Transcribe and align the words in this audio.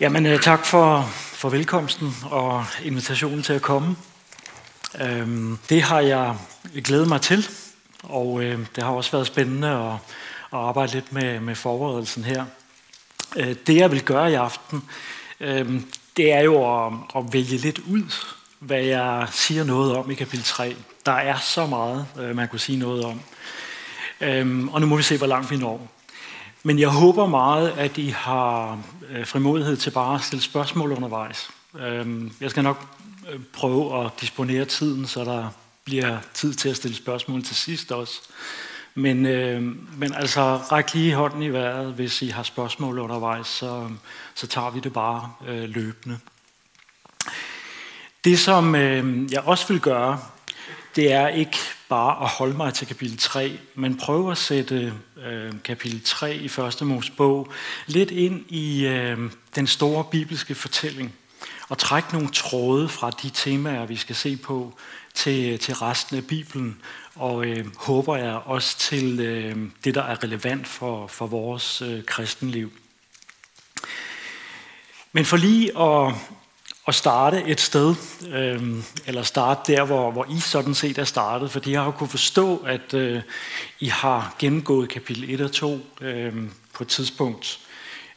Jamen, 0.00 0.26
øh, 0.26 0.40
tak 0.40 0.66
for, 0.66 1.02
for 1.12 1.48
velkomsten 1.48 2.14
og 2.30 2.64
invitationen 2.84 3.42
til 3.42 3.52
at 3.52 3.62
komme. 3.62 3.96
Øhm, 5.00 5.58
det 5.68 5.82
har 5.82 6.00
jeg 6.00 6.36
glædet 6.84 7.08
mig 7.08 7.20
til, 7.20 7.48
og 8.02 8.42
øh, 8.42 8.58
det 8.76 8.84
har 8.84 8.90
også 8.90 9.12
været 9.12 9.26
spændende 9.26 9.68
at, 9.68 9.92
at 10.52 10.58
arbejde 10.58 10.92
lidt 10.92 11.12
med, 11.12 11.40
med 11.40 11.54
forberedelsen 11.54 12.24
her. 12.24 12.44
Øh, 13.36 13.56
det 13.66 13.76
jeg 13.76 13.90
vil 13.90 14.02
gøre 14.02 14.30
i 14.30 14.34
aften, 14.34 14.82
øh, 15.40 15.80
det 16.16 16.32
er 16.32 16.40
jo 16.40 16.86
at, 16.86 16.92
at 17.16 17.32
vælge 17.32 17.56
lidt 17.56 17.78
ud, 17.78 18.14
hvad 18.58 18.82
jeg 18.82 19.28
siger 19.30 19.64
noget 19.64 19.96
om 19.96 20.10
i 20.10 20.14
kapitel 20.14 20.44
3. 20.44 20.76
Der 21.06 21.12
er 21.12 21.38
så 21.38 21.66
meget, 21.66 22.06
øh, 22.20 22.36
man 22.36 22.48
kunne 22.48 22.60
sige 22.60 22.78
noget 22.78 23.04
om. 23.04 23.20
Øh, 24.20 24.74
og 24.74 24.80
nu 24.80 24.86
må 24.86 24.96
vi 24.96 25.02
se, 25.02 25.18
hvor 25.18 25.26
langt 25.26 25.50
vi 25.50 25.56
når. 25.56 25.95
Men 26.62 26.78
jeg 26.78 26.88
håber 26.88 27.26
meget, 27.26 27.70
at 27.70 27.98
I 27.98 28.08
har 28.08 28.78
øh, 29.10 29.26
frimodighed 29.26 29.76
til 29.76 29.90
bare 29.90 30.14
at 30.14 30.22
stille 30.22 30.42
spørgsmål 30.42 30.92
undervejs. 30.92 31.50
Øhm, 31.78 32.32
jeg 32.40 32.50
skal 32.50 32.62
nok 32.62 32.86
øh, 33.32 33.40
prøve 33.52 34.04
at 34.04 34.10
disponere 34.20 34.64
tiden, 34.64 35.06
så 35.06 35.24
der 35.24 35.48
bliver 35.84 36.18
tid 36.34 36.54
til 36.54 36.68
at 36.68 36.76
stille 36.76 36.96
spørgsmål 36.96 37.42
til 37.42 37.56
sidst 37.56 37.92
også. 37.92 38.20
Men, 38.94 39.26
øh, 39.26 39.62
men 39.98 40.14
altså, 40.14 40.40
ræk 40.56 40.94
lige 40.94 41.14
hånden 41.14 41.42
i 41.42 41.48
vejret, 41.48 41.92
hvis 41.92 42.22
I 42.22 42.28
har 42.28 42.42
spørgsmål 42.42 42.98
undervejs, 42.98 43.46
så, 43.46 43.88
så 44.34 44.46
tager 44.46 44.70
vi 44.70 44.80
det 44.80 44.92
bare 44.92 45.32
øh, 45.46 45.68
løbende. 45.68 46.18
Det, 48.24 48.38
som 48.38 48.74
øh, 48.74 49.32
jeg 49.32 49.40
også 49.40 49.68
vil 49.68 49.80
gøre, 49.80 50.20
det 50.96 51.12
er 51.12 51.28
ikke 51.28 51.56
bare 51.88 52.22
at 52.22 52.28
holde 52.28 52.56
mig 52.56 52.74
til 52.74 52.86
kapitel 52.86 53.18
3, 53.18 53.58
men 53.74 53.96
prøve 53.96 54.30
at 54.30 54.38
sætte 54.38 54.94
øh, 55.26 55.52
kapitel 55.64 56.02
3 56.04 56.36
i 56.36 56.48
første 56.48 56.84
Mosebog 56.84 57.52
lidt 57.86 58.10
ind 58.10 58.44
i 58.48 58.86
øh, 58.86 59.18
den 59.54 59.66
store 59.66 60.04
bibelske 60.04 60.54
fortælling 60.54 61.14
og 61.68 61.78
trække 61.78 62.12
nogle 62.12 62.28
tråde 62.28 62.88
fra 62.88 63.10
de 63.10 63.30
temaer, 63.30 63.86
vi 63.86 63.96
skal 63.96 64.16
se 64.16 64.36
på, 64.36 64.78
til, 65.14 65.58
til 65.58 65.74
resten 65.74 66.16
af 66.16 66.26
Bibelen, 66.26 66.82
og 67.14 67.46
øh, 67.46 67.66
håber 67.76 68.16
jeg 68.16 68.34
også 68.34 68.78
til 68.78 69.20
øh, 69.20 69.56
det, 69.84 69.94
der 69.94 70.02
er 70.02 70.22
relevant 70.24 70.66
for, 70.66 71.06
for 71.06 71.26
vores 71.26 71.82
øh, 71.82 72.04
kristenliv. 72.04 72.72
Men 75.12 75.24
for 75.24 75.36
lige 75.36 75.78
at 75.78 76.14
at 76.86 76.94
starte 76.94 77.44
et 77.46 77.60
sted, 77.60 77.94
øh, 78.32 78.62
eller 79.06 79.22
starte 79.22 79.72
der, 79.72 79.84
hvor, 79.84 80.10
hvor 80.10 80.26
I 80.30 80.40
sådan 80.40 80.74
set 80.74 80.98
er 80.98 81.04
startet, 81.04 81.50
fordi 81.50 81.72
jeg 81.72 81.80
har 81.80 81.86
jo 81.86 81.90
kunne 81.90 82.08
forstå, 82.08 82.56
at 82.56 82.94
øh, 82.94 83.22
I 83.80 83.86
har 83.86 84.34
gennemgået 84.38 84.88
kapitel 84.88 85.30
1 85.30 85.40
og 85.40 85.52
2 85.52 85.80
øh, 86.00 86.34
på 86.72 86.84
et 86.84 86.88
tidspunkt 86.88 87.58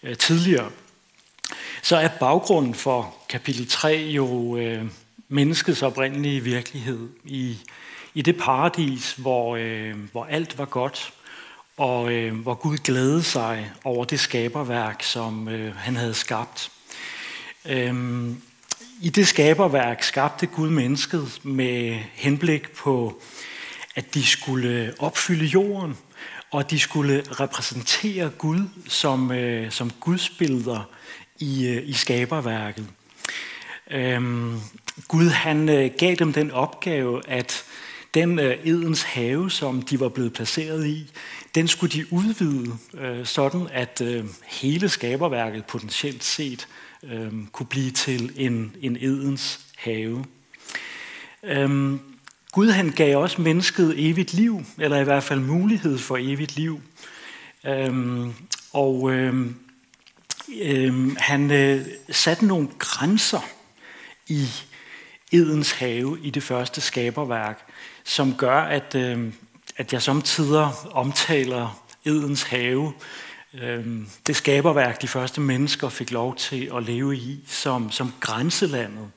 øh, 0.03 0.17
tidligere. 0.17 0.69
Så 1.81 1.97
er 1.97 2.07
baggrunden 2.19 2.73
for 2.73 3.15
kapitel 3.29 3.67
3 3.67 4.11
jo 4.15 4.57
øh, 4.57 4.85
menneskets 5.29 5.81
oprindelige 5.81 6.43
virkelighed 6.43 7.09
i, 7.25 7.57
i 8.13 8.21
det 8.21 8.37
paradis, 8.37 9.13
hvor, 9.13 9.55
øh, 9.55 9.95
hvor 10.11 10.25
alt 10.25 10.57
var 10.57 10.65
godt, 10.65 11.13
og 11.77 12.11
øh, 12.11 12.35
hvor 12.35 12.53
Gud 12.53 12.77
glædede 12.77 13.23
sig 13.23 13.71
over 13.83 14.05
det 14.05 14.19
skaberværk, 14.19 15.03
som 15.03 15.47
øh, 15.47 15.75
han 15.75 15.95
havde 15.95 16.13
skabt. 16.13 16.71
Øhm, 17.65 18.41
i 19.01 19.09
det 19.09 19.27
skaberværk 19.27 20.03
skabte 20.03 20.45
Gud 20.45 20.69
mennesket 20.69 21.39
med 21.43 21.99
henblik 22.13 22.71
på, 22.71 23.21
at 23.95 24.13
de 24.13 24.25
skulle 24.25 24.93
opfylde 24.99 25.45
jorden, 25.45 25.97
og 26.51 26.71
de 26.71 26.79
skulle 26.79 27.23
repræsentere 27.31 28.29
Gud 28.29 28.59
som, 28.87 29.31
øh, 29.31 29.71
som 29.71 29.91
Guds 29.99 30.29
billeder 30.29 30.89
i, 31.39 31.67
øh, 31.67 31.89
i 31.89 31.93
skaberværket. 31.93 32.85
Øhm, 33.91 34.59
Gud 35.07 35.29
han 35.29 35.69
øh, 35.69 35.91
gav 35.97 36.15
dem 36.15 36.33
den 36.33 36.51
opgave, 36.51 37.21
at 37.27 37.63
den 38.13 38.39
øh, 38.39 38.57
edens 38.63 39.03
have, 39.03 39.51
som 39.51 39.81
de 39.81 39.99
var 39.99 40.09
blevet 40.09 40.33
placeret 40.33 40.87
i, 40.87 41.11
den 41.55 41.67
skulle 41.67 41.91
de 41.91 42.13
udvide, 42.13 42.77
øh, 42.93 43.25
sådan 43.25 43.67
at 43.71 44.01
øh, 44.01 44.25
hele 44.47 44.89
skaberværket 44.89 45.65
potentielt 45.65 46.23
set 46.23 46.67
øh, 47.03 47.33
kunne 47.51 47.67
blive 47.67 47.91
til 47.91 48.31
en, 48.35 48.75
en 48.81 48.95
edens 48.95 49.59
have. 49.77 50.25
Øh, 51.43 51.99
Gud 52.51 52.69
han 52.69 52.89
gav 52.89 53.17
også 53.17 53.41
mennesket 53.41 54.09
evigt 54.09 54.33
liv, 54.33 54.61
eller 54.77 54.97
i 54.97 55.03
hvert 55.03 55.23
fald 55.23 55.39
mulighed 55.39 55.97
for 55.97 56.17
evigt 56.17 56.55
liv. 56.55 56.81
Øhm, 57.65 58.33
og 58.73 59.11
øhm, 59.11 59.55
øhm, 60.61 61.15
han 61.19 61.51
øh, 61.51 61.85
satte 62.11 62.45
nogle 62.45 62.67
grænser 62.79 63.39
i 64.27 64.47
edens 65.31 65.71
have 65.71 66.17
i 66.23 66.29
det 66.29 66.43
første 66.43 66.81
skaberværk, 66.81 67.71
som 68.03 68.35
gør, 68.35 68.61
at, 68.61 68.95
øh, 68.95 69.33
at 69.77 69.93
jeg 69.93 70.01
samtidig 70.01 70.67
omtaler 70.91 71.83
edens 72.05 72.43
have 72.43 72.93
Øhm, 73.53 74.07
det 74.27 74.35
skaberværk, 74.35 75.01
de 75.01 75.07
første 75.07 75.41
mennesker 75.41 75.89
fik 75.89 76.11
lov 76.11 76.35
til 76.35 76.71
at 76.75 76.83
leve 76.83 77.15
i 77.15 77.43
som, 77.47 77.91
som 77.91 78.13
grænselandet. 78.19 79.11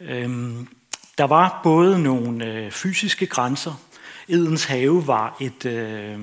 Øhm, 0.00 0.68
der 1.18 1.24
var 1.24 1.60
både 1.62 2.02
nogle 2.02 2.44
øh, 2.44 2.70
fysiske 2.70 3.26
grænser. 3.26 3.80
Edens 4.28 4.64
have 4.64 5.06
var 5.06 5.36
et, 5.40 5.66
øh, 5.66 6.18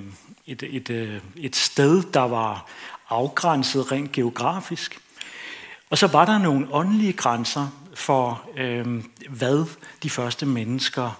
et, 0.47 0.63
et, 0.63 0.89
øh, 0.89 1.21
et 1.35 1.55
sted, 1.55 2.03
der 2.13 2.21
var 2.21 2.65
afgrænset 3.09 3.91
rent 3.91 4.11
geografisk. 4.11 4.99
Og 5.89 5.97
så 5.97 6.07
var 6.07 6.25
der 6.25 6.37
nogle 6.37 6.67
åndelige 6.71 7.13
grænser 7.13 7.67
for, 7.93 8.49
øhm, 8.57 9.11
hvad 9.29 9.65
de 10.03 10.09
første 10.09 10.45
mennesker 10.45 11.19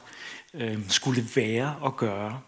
skulle 0.89 1.27
være 1.35 1.75
og 1.81 1.97
gøre. 1.97 2.39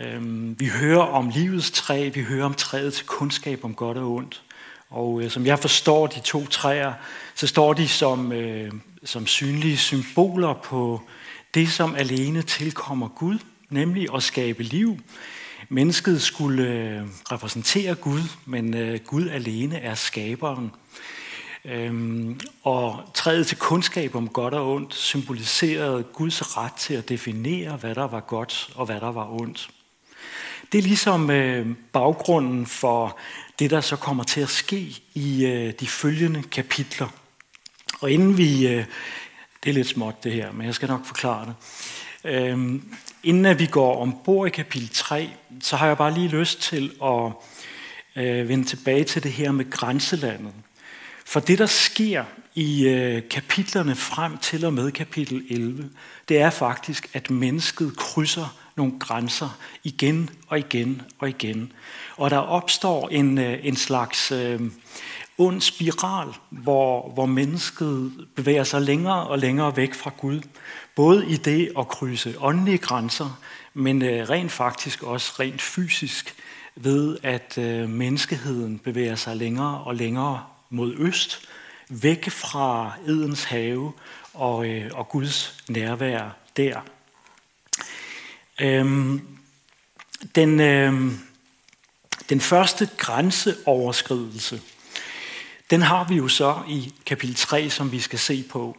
Øhm, 0.00 0.56
vi 0.60 0.66
hører 0.66 1.02
om 1.02 1.28
livets 1.28 1.70
træ, 1.70 2.08
vi 2.08 2.22
hører 2.22 2.44
om 2.44 2.54
træet 2.54 2.94
til 2.94 3.06
kundskab 3.06 3.64
om 3.64 3.74
godt 3.74 3.98
og 3.98 4.12
ondt. 4.12 4.42
Og 4.90 5.22
øh, 5.22 5.30
som 5.30 5.46
jeg 5.46 5.58
forstår 5.58 6.06
de 6.06 6.20
to 6.20 6.46
træer, 6.46 6.92
så 7.34 7.46
står 7.46 7.72
de 7.72 7.88
som, 7.88 8.32
øh, 8.32 8.72
som 9.04 9.26
synlige 9.26 9.76
symboler 9.76 10.54
på 10.54 11.00
det, 11.54 11.72
som 11.72 11.94
alene 11.94 12.42
tilkommer 12.42 13.08
Gud, 13.08 13.38
nemlig 13.70 14.14
at 14.14 14.22
skabe 14.22 14.62
liv. 14.62 14.98
Mennesket 15.68 16.22
skulle 16.22 16.68
øh, 16.68 17.02
repræsentere 17.32 17.94
Gud, 17.94 18.22
men 18.44 18.74
øh, 18.74 19.00
Gud 19.06 19.28
alene 19.28 19.78
er 19.78 19.94
skaberen. 19.94 20.72
Øhm, 21.64 22.40
og 22.62 23.10
træet 23.14 23.46
til 23.46 23.58
kundskab 23.58 24.14
om 24.14 24.28
godt 24.28 24.54
og 24.54 24.72
ondt 24.72 24.94
symboliserede 24.94 26.02
Guds 26.02 26.56
ret 26.56 26.72
til 26.72 26.94
at 26.94 27.08
definere, 27.08 27.76
hvad 27.76 27.94
der 27.94 28.06
var 28.06 28.20
godt 28.20 28.70
og 28.74 28.86
hvad 28.86 29.00
der 29.00 29.12
var 29.12 29.40
ondt. 29.40 29.70
Det 30.72 30.78
er 30.78 30.82
ligesom 30.82 31.30
øh, 31.30 31.66
baggrunden 31.92 32.66
for 32.66 33.18
det, 33.58 33.70
der 33.70 33.80
så 33.80 33.96
kommer 33.96 34.24
til 34.24 34.40
at 34.40 34.48
ske 34.48 35.02
i 35.14 35.46
øh, 35.46 35.72
de 35.80 35.86
følgende 35.86 36.42
kapitler. 36.42 37.08
Og 38.00 38.10
inden 38.10 38.38
vi... 38.38 38.68
Øh, 38.68 38.84
det 39.64 39.70
er 39.70 39.74
lidt 39.74 39.88
småt 39.88 40.24
det 40.24 40.32
her, 40.32 40.52
men 40.52 40.66
jeg 40.66 40.74
skal 40.74 40.88
nok 40.88 41.06
forklare 41.06 41.46
det. 41.46 41.54
Øh, 42.30 42.80
inden 43.22 43.46
at 43.46 43.58
vi 43.58 43.66
går 43.66 44.02
ombord 44.02 44.46
i 44.46 44.50
kapitel 44.50 44.88
3, 44.88 45.30
så 45.60 45.76
har 45.76 45.86
jeg 45.86 45.96
bare 45.96 46.14
lige 46.14 46.28
lyst 46.28 46.60
til 46.60 46.92
at 47.04 47.32
øh, 48.16 48.48
vende 48.48 48.64
tilbage 48.64 49.04
til 49.04 49.22
det 49.22 49.32
her 49.32 49.52
med 49.52 49.70
grænselandet. 49.70 50.52
For 51.24 51.40
det, 51.40 51.58
der 51.58 51.66
sker 51.66 52.24
i 52.54 52.88
øh, 52.88 53.22
kapitlerne 53.30 53.94
frem 53.94 54.38
til 54.38 54.64
og 54.64 54.72
med 54.72 54.92
kapitel 54.92 55.44
11, 55.50 55.90
det 56.28 56.38
er 56.38 56.50
faktisk, 56.50 57.10
at 57.12 57.30
mennesket 57.30 57.96
krydser 57.96 58.56
nogle 58.76 58.92
grænser 58.98 59.58
igen 59.84 60.30
og 60.48 60.58
igen 60.58 61.02
og 61.18 61.28
igen. 61.28 61.72
Og 62.16 62.30
der 62.30 62.38
opstår 62.38 63.08
en, 63.08 63.38
øh, 63.38 63.58
en 63.62 63.76
slags 63.76 64.32
øh, 64.32 64.60
ond 65.38 65.60
spiral, 65.60 66.28
hvor, 66.50 67.10
hvor 67.14 67.26
mennesket 67.26 68.12
bevæger 68.36 68.64
sig 68.64 68.82
længere 68.82 69.26
og 69.26 69.38
længere 69.38 69.76
væk 69.76 69.94
fra 69.94 70.12
Gud. 70.18 70.40
Både 70.96 71.26
i 71.26 71.36
det 71.36 71.72
at 71.78 71.88
krydse 71.88 72.34
åndelige 72.40 72.78
grænser, 72.78 73.40
men 73.74 74.02
øh, 74.02 74.28
rent 74.28 74.52
faktisk 74.52 75.02
også 75.02 75.32
rent 75.40 75.62
fysisk 75.62 76.34
ved, 76.76 77.18
at 77.22 77.58
øh, 77.58 77.88
menneskeheden 77.88 78.78
bevæger 78.78 79.14
sig 79.14 79.36
længere 79.36 79.78
og 79.78 79.94
længere 79.94 80.44
mod 80.70 80.94
øst, 80.98 81.48
væk 81.88 82.30
fra 82.30 82.92
Edens 83.06 83.44
have 83.44 83.92
og, 84.34 84.66
øh, 84.68 84.90
og 84.94 85.08
Guds 85.08 85.56
nærvær 85.68 86.36
der. 86.56 86.80
Øhm, 88.62 89.20
den, 90.34 90.60
øhm, 90.60 91.18
den 92.28 92.40
første 92.40 92.88
grænseoverskridelse, 92.96 94.60
den 95.70 95.82
har 95.82 96.04
vi 96.04 96.14
jo 96.14 96.28
så 96.28 96.62
i 96.68 96.94
kapitel 97.06 97.34
3, 97.34 97.70
som 97.70 97.92
vi 97.92 98.00
skal 98.00 98.18
se 98.18 98.44
på. 98.50 98.76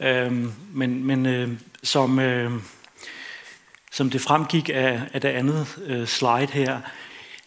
Øhm, 0.00 0.52
men 0.72 1.04
men 1.04 1.26
øh, 1.26 1.50
som, 1.82 2.18
øh, 2.18 2.52
som 3.92 4.10
det 4.10 4.20
fremgik 4.20 4.68
af, 4.68 5.00
af 5.12 5.20
det 5.20 5.28
andet 5.28 5.78
øh, 5.86 6.06
slide 6.06 6.52
her, 6.52 6.80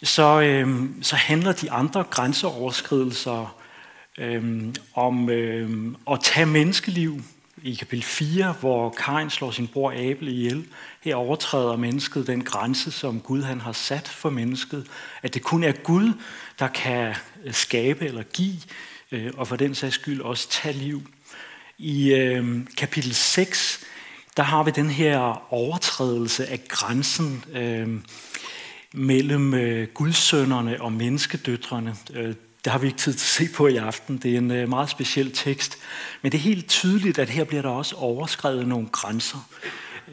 så, 0.03 0.41
øh, 0.41 0.89
så 1.01 1.15
handler 1.15 1.51
de 1.51 1.71
andre 1.71 2.03
grænseoverskridelser 2.03 3.55
øh, 4.17 4.73
om 4.93 5.29
øh, 5.29 5.95
at 6.11 6.19
tage 6.23 6.45
menneskeliv 6.45 7.21
i 7.63 7.73
kapitel 7.73 8.03
4, 8.03 8.51
hvor 8.59 8.89
Kain 8.89 9.29
slår 9.29 9.51
sin 9.51 9.67
bror 9.67 9.91
Abel 9.91 10.27
ihjel. 10.27 10.65
Her 11.01 11.15
overtræder 11.15 11.75
mennesket 11.75 12.27
den 12.27 12.43
grænse, 12.43 12.91
som 12.91 13.19
Gud 13.19 13.41
han 13.41 13.61
har 13.61 13.71
sat 13.71 14.07
for 14.07 14.29
mennesket. 14.29 14.87
At 15.21 15.33
det 15.33 15.43
kun 15.43 15.63
er 15.63 15.71
Gud, 15.71 16.13
der 16.59 16.67
kan 16.67 17.15
øh, 17.45 17.53
skabe 17.53 18.05
eller 18.05 18.23
give, 18.23 18.57
øh, 19.11 19.31
og 19.37 19.47
for 19.47 19.55
den 19.55 19.75
sags 19.75 19.95
skyld 19.95 20.21
også 20.21 20.49
tage 20.49 20.73
liv. 20.73 21.01
I 21.77 22.13
øh, 22.13 22.59
kapitel 22.77 23.15
6, 23.15 23.85
der 24.37 24.43
har 24.43 24.63
vi 24.63 24.71
den 24.71 24.89
her 24.89 25.53
overtrædelse 25.53 26.47
af 26.47 26.67
grænsen 26.67 27.43
øh, 27.53 27.87
mellem 28.93 29.53
øh, 29.53 29.87
gudsønderne 29.87 30.81
og 30.81 30.91
menneskedøtrene. 30.91 31.95
Øh, 32.13 32.35
det 32.63 32.71
har 32.71 32.79
vi 32.79 32.87
ikke 32.87 32.99
tid 32.99 33.13
til 33.13 33.43
at 33.43 33.47
se 33.47 33.55
på 33.55 33.67
i 33.67 33.75
aften. 33.75 34.17
Det 34.17 34.33
er 34.33 34.37
en 34.37 34.51
øh, 34.51 34.69
meget 34.69 34.89
speciel 34.89 35.31
tekst. 35.31 35.77
Men 36.21 36.31
det 36.31 36.37
er 36.37 36.41
helt 36.41 36.67
tydeligt, 36.67 37.19
at 37.19 37.29
her 37.29 37.43
bliver 37.43 37.61
der 37.61 37.69
også 37.69 37.95
overskrevet 37.95 38.67
nogle 38.67 38.87
grænser. 38.87 39.49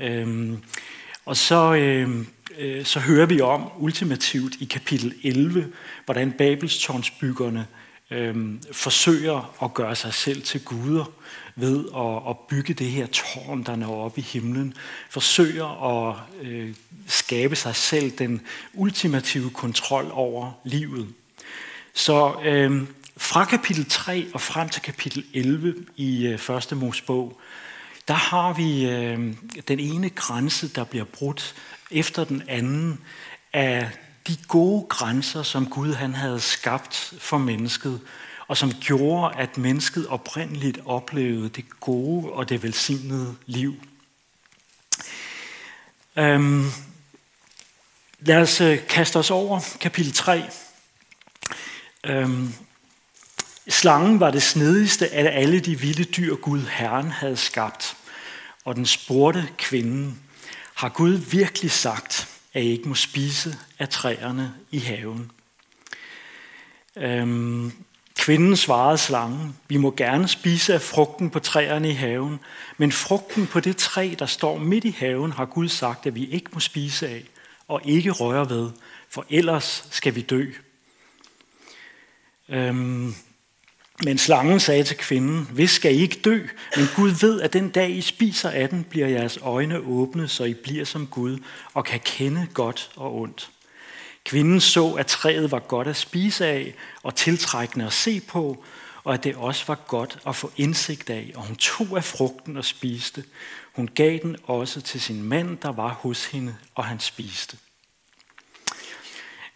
Øhm, 0.00 0.62
og 1.24 1.36
så, 1.36 1.74
øhm, 1.74 2.26
øh, 2.58 2.84
så 2.84 3.00
hører 3.00 3.26
vi 3.26 3.40
om 3.40 3.70
ultimativt 3.78 4.54
i 4.60 4.64
kapitel 4.64 5.14
11, 5.24 5.72
hvordan 6.04 6.32
Babelstårnsbyggerne 6.32 7.66
øhm, 8.10 8.60
forsøger 8.72 9.54
at 9.62 9.74
gøre 9.74 9.96
sig 9.96 10.14
selv 10.14 10.42
til 10.42 10.64
guder 10.64 11.12
ved 11.56 11.84
at, 11.96 12.30
at 12.30 12.38
bygge 12.48 12.74
det 12.74 12.86
her 12.86 13.06
tårn, 13.06 13.62
der 13.62 13.76
når 13.76 14.04
op 14.04 14.18
i 14.18 14.20
himlen. 14.20 14.74
Forsøger 15.10 15.84
at 15.84 16.16
øh, 16.42 16.74
skabe 17.06 17.56
sig 17.56 17.76
selv 17.76 18.10
den 18.10 18.40
ultimative 18.74 19.50
kontrol 19.50 20.10
over 20.12 20.52
livet. 20.64 21.08
Så 21.96 22.40
øh, 22.44 22.82
fra 23.16 23.44
kapitel 23.44 23.86
3 23.88 24.26
og 24.34 24.40
frem 24.40 24.68
til 24.68 24.82
kapitel 24.82 25.24
11 25.34 25.74
i 25.96 26.26
øh, 26.26 26.38
første 26.38 26.74
Mosebog, 26.74 27.40
der 28.08 28.14
har 28.14 28.52
vi 28.52 28.88
øh, 28.88 29.34
den 29.68 29.80
ene 29.80 30.10
grænse, 30.10 30.68
der 30.68 30.84
bliver 30.84 31.04
brudt 31.04 31.54
efter 31.90 32.24
den 32.24 32.42
anden 32.48 33.00
af 33.52 33.90
de 34.26 34.36
gode 34.48 34.86
grænser, 34.88 35.42
som 35.42 35.66
Gud 35.66 35.94
han 35.94 36.14
havde 36.14 36.40
skabt 36.40 37.14
for 37.18 37.38
mennesket, 37.38 38.00
og 38.48 38.56
som 38.56 38.72
gjorde, 38.80 39.36
at 39.36 39.58
mennesket 39.58 40.06
oprindeligt 40.06 40.78
oplevede 40.84 41.48
det 41.48 41.80
gode 41.80 42.32
og 42.32 42.48
det 42.48 42.62
velsignede 42.62 43.34
liv. 43.46 43.74
Øhm, 46.16 46.66
lad 48.20 48.36
os 48.36 48.60
øh, 48.60 48.86
kaste 48.86 49.16
os 49.16 49.30
over 49.30 49.60
kapitel 49.80 50.12
3. 50.12 50.42
Øhm, 52.04 52.52
slangen 53.68 54.20
var 54.20 54.30
det 54.30 54.42
snedigste 54.42 55.08
af 55.08 55.40
alle 55.40 55.60
de 55.60 55.80
vilde 55.80 56.04
dyr, 56.04 56.34
Gud 56.34 56.62
Herren 56.62 57.10
havde 57.10 57.36
skabt. 57.36 57.96
Og 58.64 58.76
den 58.76 58.86
spurgte 58.86 59.48
kvinden, 59.58 60.20
har 60.74 60.88
Gud 60.88 61.12
virkelig 61.12 61.70
sagt, 61.70 62.28
at 62.54 62.62
I 62.62 62.70
ikke 62.70 62.88
må 62.88 62.94
spise 62.94 63.58
af 63.78 63.88
træerne 63.88 64.54
i 64.70 64.78
haven? 64.78 65.30
Øhm, 66.96 67.72
kvinden 68.18 68.56
svarede 68.56 68.98
slangen, 68.98 69.56
vi 69.68 69.76
må 69.76 69.94
gerne 69.96 70.28
spise 70.28 70.74
af 70.74 70.82
frugten 70.82 71.30
på 71.30 71.38
træerne 71.38 71.90
i 71.90 71.94
haven, 71.94 72.40
men 72.76 72.92
frugten 72.92 73.46
på 73.46 73.60
det 73.60 73.76
træ, 73.76 74.14
der 74.18 74.26
står 74.26 74.58
midt 74.58 74.84
i 74.84 74.96
haven, 74.98 75.32
har 75.32 75.44
Gud 75.44 75.68
sagt, 75.68 76.06
at 76.06 76.14
vi 76.14 76.26
ikke 76.26 76.50
må 76.52 76.60
spise 76.60 77.08
af 77.08 77.24
og 77.68 77.80
ikke 77.84 78.10
røre 78.10 78.50
ved, 78.50 78.70
for 79.10 79.26
ellers 79.30 79.88
skal 79.90 80.14
vi 80.14 80.20
dø. 80.20 80.52
Øhm, 82.48 83.14
men 84.04 84.18
slangen 84.18 84.60
sagde 84.60 84.84
til 84.84 84.96
kvinden, 84.96 85.48
hvis 85.52 85.70
skal 85.70 85.94
I 85.94 86.00
ikke 86.00 86.20
dø, 86.24 86.46
men 86.76 86.86
Gud 86.96 87.10
ved, 87.10 87.40
at 87.40 87.52
den 87.52 87.70
dag 87.70 87.90
I 87.90 88.00
spiser 88.00 88.50
af 88.50 88.68
den, 88.68 88.84
bliver 88.84 89.08
jeres 89.08 89.38
øjne 89.42 89.78
åbne, 89.78 90.28
så 90.28 90.44
I 90.44 90.54
bliver 90.54 90.84
som 90.84 91.06
Gud 91.06 91.38
og 91.74 91.84
kan 91.84 92.00
kende 92.04 92.46
godt 92.54 92.90
og 92.96 93.14
ondt. 93.20 93.50
Kvinden 94.24 94.60
så, 94.60 94.92
at 94.92 95.06
træet 95.06 95.50
var 95.50 95.58
godt 95.58 95.88
at 95.88 95.96
spise 95.96 96.46
af 96.46 96.74
og 97.02 97.14
tiltrækkende 97.14 97.86
at 97.86 97.92
se 97.92 98.20
på, 98.20 98.64
og 99.04 99.14
at 99.14 99.24
det 99.24 99.36
også 99.36 99.64
var 99.66 99.78
godt 99.86 100.18
at 100.26 100.36
få 100.36 100.52
indsigt 100.56 101.10
af, 101.10 101.32
og 101.34 101.42
hun 101.42 101.56
tog 101.56 101.96
af 101.96 102.04
frugten 102.04 102.56
og 102.56 102.64
spiste. 102.64 103.24
Hun 103.72 103.88
gav 103.94 104.18
den 104.22 104.36
også 104.44 104.80
til 104.80 105.00
sin 105.00 105.22
mand, 105.22 105.58
der 105.58 105.72
var 105.72 105.88
hos 105.88 106.26
hende, 106.26 106.56
og 106.74 106.84
han 106.84 107.00
spiste. 107.00 107.56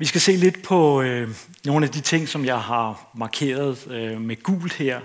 Vi 0.00 0.06
skal 0.06 0.20
se 0.20 0.32
lidt 0.32 0.62
på 0.62 1.02
øh, 1.02 1.29
nogle 1.64 1.87
af 1.87 1.93
de 1.93 2.00
ting, 2.00 2.29
som 2.29 2.44
jeg 2.44 2.61
har 2.61 3.11
markeret 3.14 3.87
øh, 3.91 4.20
med 4.20 4.43
gult 4.43 4.73
her. 4.73 5.00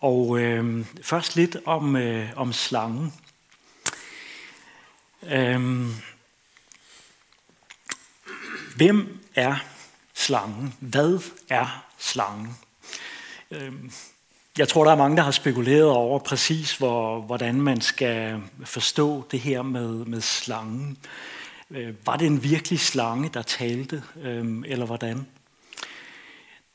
Og 0.00 0.38
øh, 0.38 0.86
først 1.02 1.36
lidt 1.36 1.56
om, 1.64 1.96
øh, 1.96 2.28
om 2.36 2.52
slangen. 2.52 3.12
Øh, 5.22 5.86
hvem 8.76 9.20
er 9.34 9.56
slangen? 10.14 10.74
Hvad 10.80 11.18
er 11.48 11.84
slangen? 11.98 12.56
Øh, 13.50 13.72
jeg 14.58 14.68
tror, 14.68 14.84
der 14.84 14.92
er 14.92 14.96
mange, 14.96 15.16
der 15.16 15.22
har 15.22 15.30
spekuleret 15.30 15.88
over 15.88 16.18
præcis, 16.18 16.76
hvor, 16.76 17.20
hvordan 17.20 17.60
man 17.60 17.80
skal 17.80 18.42
forstå 18.64 19.26
det 19.30 19.40
her 19.40 19.62
med, 19.62 19.88
med 19.88 20.20
slangen. 20.20 20.98
Øh, 21.02 21.41
Øh, 21.74 21.94
var 22.06 22.16
det 22.16 22.26
en 22.26 22.42
virkelig 22.42 22.80
slange, 22.80 23.30
der 23.34 23.42
talte, 23.42 24.02
øh, 24.22 24.62
eller 24.66 24.86
hvordan? 24.86 25.26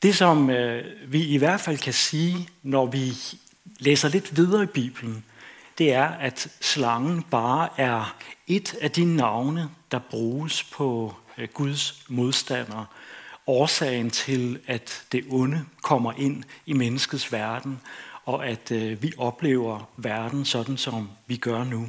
Det, 0.02 0.16
som 0.16 0.50
øh, 0.50 0.84
vi 1.12 1.26
i 1.26 1.36
hvert 1.36 1.60
fald 1.60 1.78
kan 1.78 1.92
sige, 1.92 2.48
når 2.62 2.86
vi 2.86 3.12
læser 3.78 4.08
lidt 4.08 4.36
videre 4.36 4.62
i 4.62 4.66
Bibelen, 4.66 5.24
det 5.78 5.92
er, 5.92 6.04
at 6.04 6.48
slangen 6.60 7.22
bare 7.22 7.68
er 7.76 8.16
et 8.46 8.74
af 8.80 8.90
de 8.90 9.04
navne, 9.04 9.68
der 9.90 9.98
bruges 9.98 10.64
på 10.64 11.14
Guds 11.54 12.04
modstandere. 12.08 12.86
Årsagen 13.46 14.10
til, 14.10 14.58
at 14.66 15.02
det 15.12 15.24
onde 15.28 15.64
kommer 15.82 16.12
ind 16.12 16.44
i 16.66 16.72
menneskets 16.72 17.32
verden, 17.32 17.80
og 18.24 18.46
at 18.46 18.70
vi 19.02 19.12
oplever 19.18 19.88
verden 19.96 20.44
sådan, 20.44 20.76
som 20.76 21.10
vi 21.26 21.36
gør 21.36 21.64
nu. 21.64 21.88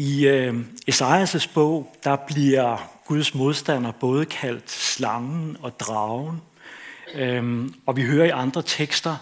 I 0.00 0.26
øh, 0.26 0.54
Esajas' 0.90 1.48
bog, 1.54 1.96
der 2.04 2.16
bliver 2.16 2.90
Guds 3.06 3.34
modstander 3.34 3.92
både 3.92 4.26
kaldt 4.26 4.70
slangen 4.70 5.56
og 5.60 5.80
dragen. 5.80 6.40
Øhm, 7.14 7.74
og 7.86 7.96
vi 7.96 8.02
hører 8.02 8.26
i 8.26 8.30
andre 8.30 8.62
tekster 8.62 9.16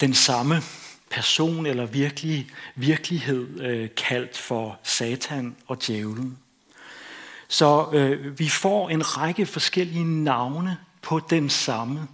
den 0.00 0.14
samme 0.14 0.62
person 1.10 1.66
eller 1.66 1.86
virkelig, 1.86 2.50
virkelighed 2.74 3.60
øh, 3.60 3.88
kaldt 3.96 4.38
for 4.38 4.78
Satan 4.82 5.56
og 5.66 5.86
djævlen. 5.86 6.38
Så 7.48 7.86
øh, 7.92 8.38
vi 8.38 8.48
får 8.48 8.90
en 8.90 9.18
række 9.18 9.46
forskellige 9.46 10.24
navne 10.24 10.76
på 11.02 11.20
den 11.30 11.50
samme. 11.50 12.08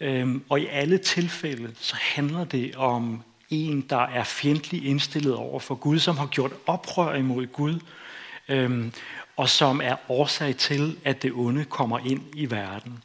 Øhm, 0.00 0.42
og 0.48 0.60
i 0.60 0.66
alle 0.66 0.98
tilfælde 0.98 1.70
så 1.80 1.96
handler 1.96 2.44
det 2.44 2.76
om 2.76 3.22
en, 3.52 3.80
der 3.80 4.00
er 4.00 4.24
fjendtlig 4.24 4.86
indstillet 4.86 5.34
over 5.34 5.60
for 5.60 5.74
Gud, 5.74 5.98
som 5.98 6.16
har 6.16 6.26
gjort 6.26 6.52
oprør 6.66 7.14
imod 7.14 7.46
Gud, 7.46 7.78
øhm, 8.48 8.92
og 9.36 9.48
som 9.48 9.80
er 9.84 9.96
årsag 10.08 10.56
til, 10.56 10.96
at 11.04 11.22
det 11.22 11.32
onde 11.34 11.64
kommer 11.64 11.98
ind 11.98 12.22
i 12.34 12.50
verden. 12.50 13.02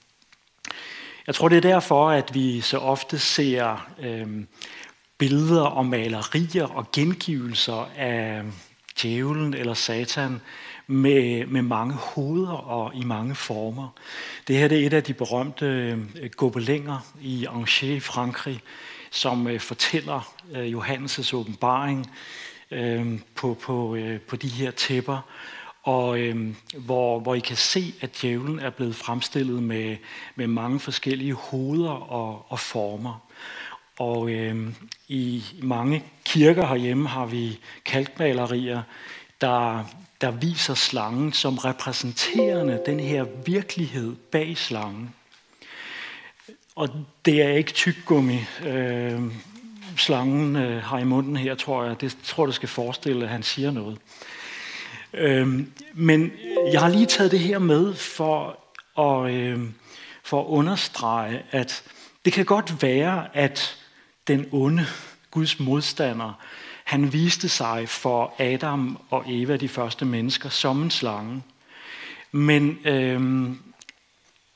Jeg 1.27 1.35
tror, 1.35 1.49
det 1.49 1.57
er 1.57 1.61
derfor, 1.61 2.09
at 2.09 2.33
vi 2.33 2.61
så 2.61 2.77
ofte 2.77 3.19
ser 3.19 3.87
øhm, 3.99 4.47
billeder 5.17 5.61
og 5.61 5.85
malerier 5.85 6.65
og 6.65 6.91
gengivelser 6.91 7.89
af 7.97 8.43
djævlen 9.01 9.53
eller 9.53 9.73
satan 9.73 10.41
med, 10.87 11.45
med 11.45 11.61
mange 11.61 11.93
hoveder 11.93 12.53
og 12.53 12.95
i 12.95 13.03
mange 13.03 13.35
former. 13.35 13.87
Det 14.47 14.57
her 14.57 14.67
det 14.67 14.81
er 14.81 14.85
et 14.85 14.93
af 14.93 15.03
de 15.03 15.13
berømte 15.13 15.65
øh, 15.65 16.29
gobelinger 16.29 16.99
i 17.21 17.45
Angers 17.45 17.83
i 17.83 17.99
Frankrig, 17.99 18.61
som 19.11 19.47
øh, 19.47 19.59
fortæller 19.59 20.33
øh, 20.51 20.77
Johannes' 20.77 21.33
åbenbaring 21.35 22.11
øh, 22.71 23.19
på, 23.35 23.57
på, 23.61 23.97
på 24.27 24.35
de 24.35 24.47
her 24.47 24.71
tæpper, 24.71 25.21
og 25.83 26.19
øh, 26.19 26.55
hvor, 26.77 27.19
hvor 27.19 27.35
I 27.35 27.39
kan 27.39 27.55
se, 27.55 27.93
at 28.01 28.21
djævlen 28.21 28.59
er 28.59 28.69
blevet 28.69 28.95
fremstillet 28.95 29.63
med, 29.63 29.97
med 30.35 30.47
mange 30.47 30.79
forskellige 30.79 31.33
hoveder 31.33 31.91
og, 31.91 32.45
og 32.49 32.59
former. 32.59 33.27
Og 33.99 34.29
øh, 34.29 34.73
i 35.07 35.43
mange 35.61 36.03
kirker 36.25 36.67
herhjemme 36.67 37.07
har 37.07 37.25
vi 37.25 37.59
kalkmalerier, 37.85 38.81
der, 39.41 39.83
der 40.21 40.31
viser 40.31 40.73
slangen 40.73 41.33
som 41.33 41.57
repræsenterende 41.57 42.81
den 42.85 42.99
her 42.99 43.25
virkelighed 43.45 44.15
bag 44.15 44.57
slangen. 44.57 45.13
Og 46.77 46.89
det 47.25 47.41
er 47.41 47.49
ikke 47.49 47.71
tyggegummi, 47.71 48.39
øh, 48.65 49.21
slangen 49.97 50.55
øh, 50.55 50.83
har 50.83 50.99
i 50.99 51.03
munden 51.03 51.35
her, 51.35 51.55
tror 51.55 51.83
jeg. 51.83 52.01
Det 52.01 52.17
tror 52.23 52.45
du 52.45 52.51
skal 52.51 52.69
forestille, 52.69 53.23
at 53.23 53.29
han 53.29 53.43
siger 53.43 53.71
noget. 53.71 53.97
Øh, 55.13 55.59
men 55.93 56.31
jeg 56.71 56.81
har 56.81 56.89
lige 56.89 57.05
taget 57.05 57.31
det 57.31 57.39
her 57.39 57.59
med 57.59 57.93
for 57.93 58.59
at, 58.99 59.31
øh, 59.33 59.59
for 60.23 60.41
at 60.41 60.45
understrege, 60.45 61.43
at 61.51 61.83
Det 62.25 62.33
kan 62.33 62.45
godt 62.45 62.81
være, 62.81 63.37
at 63.37 63.77
den 64.27 64.45
onde, 64.51 64.85
Guds 65.31 65.59
modstander, 65.59 66.33
han 66.83 67.13
viste 67.13 67.49
sig 67.49 67.89
for 67.89 68.33
Adam 68.39 68.97
og 69.09 69.23
Eva, 69.27 69.57
de 69.57 69.69
første 69.69 70.05
mennesker, 70.05 70.49
som 70.49 70.81
en 70.81 70.91
slange. 70.91 71.43
Men 72.31 72.79
øh, 72.85 73.49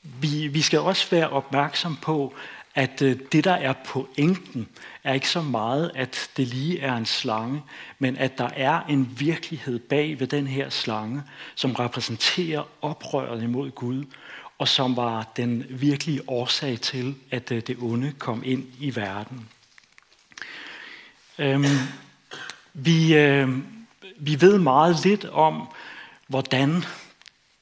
vi, 0.02 0.46
vi 0.46 0.62
skal 0.62 0.80
også 0.80 1.10
være 1.10 1.28
opmærksom 1.28 1.96
på, 1.96 2.34
at 2.74 3.02
øh, 3.02 3.18
det, 3.32 3.44
der 3.44 3.52
er 3.52 3.72
pointen, 3.84 4.68
er 5.04 5.12
ikke 5.12 5.28
så 5.28 5.42
meget, 5.42 5.90
at 5.94 6.30
det 6.36 6.48
lige 6.48 6.80
er 6.80 6.96
en 6.96 7.06
slange, 7.06 7.62
men 7.98 8.16
at 8.16 8.38
der 8.38 8.48
er 8.56 8.80
en 8.88 9.14
virkelighed 9.18 9.78
bag 9.78 10.20
ved 10.20 10.26
den 10.26 10.46
her 10.46 10.70
slange, 10.70 11.22
som 11.54 11.72
repræsenterer 11.72 12.62
oprøret 12.82 13.42
imod 13.42 13.70
Gud, 13.70 14.04
og 14.58 14.68
som 14.68 14.96
var 14.96 15.32
den 15.36 15.66
virkelige 15.70 16.28
årsag 16.28 16.80
til, 16.80 17.14
at 17.30 17.52
øh, 17.52 17.62
det 17.66 17.76
onde 17.80 18.12
kom 18.18 18.42
ind 18.44 18.66
i 18.80 18.96
verden. 18.96 19.48
Øhm, 21.38 21.64
vi, 22.72 23.14
øh, 23.14 23.48
vi 24.16 24.40
ved 24.40 24.58
meget 24.58 25.04
lidt 25.04 25.24
om, 25.24 25.68
hvordan 26.26 26.84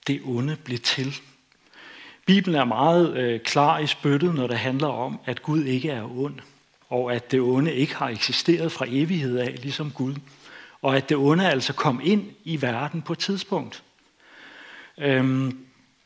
det 0.07 0.21
onde 0.25 0.57
blev 0.57 0.79
til. 0.79 1.21
Bibelen 2.31 2.61
er 2.61 2.65
meget 2.65 3.17
øh, 3.17 3.41
klar 3.41 3.79
i 3.79 3.87
spyttet, 3.87 4.35
når 4.35 4.47
det 4.47 4.59
handler 4.59 4.89
om, 4.89 5.21
at 5.25 5.43
Gud 5.43 5.65
ikke 5.65 5.91
er 5.91 6.19
ond, 6.19 6.39
og 6.89 7.15
at 7.15 7.31
det 7.31 7.41
onde 7.41 7.75
ikke 7.75 7.95
har 7.95 8.09
eksisteret 8.09 8.73
fra 8.73 8.87
evighed 8.89 9.39
af, 9.39 9.59
ligesom 9.63 9.91
Gud, 9.91 10.15
og 10.83 10.97
at 10.97 11.09
det 11.09 11.17
onde 11.17 11.51
altså 11.51 11.73
kom 11.73 12.01
ind 12.05 12.25
i 12.45 12.63
verden 12.63 13.03
på 13.03 13.13
et 13.13 13.19
tidspunkt. 13.19 13.83
Øhm, 14.99 15.59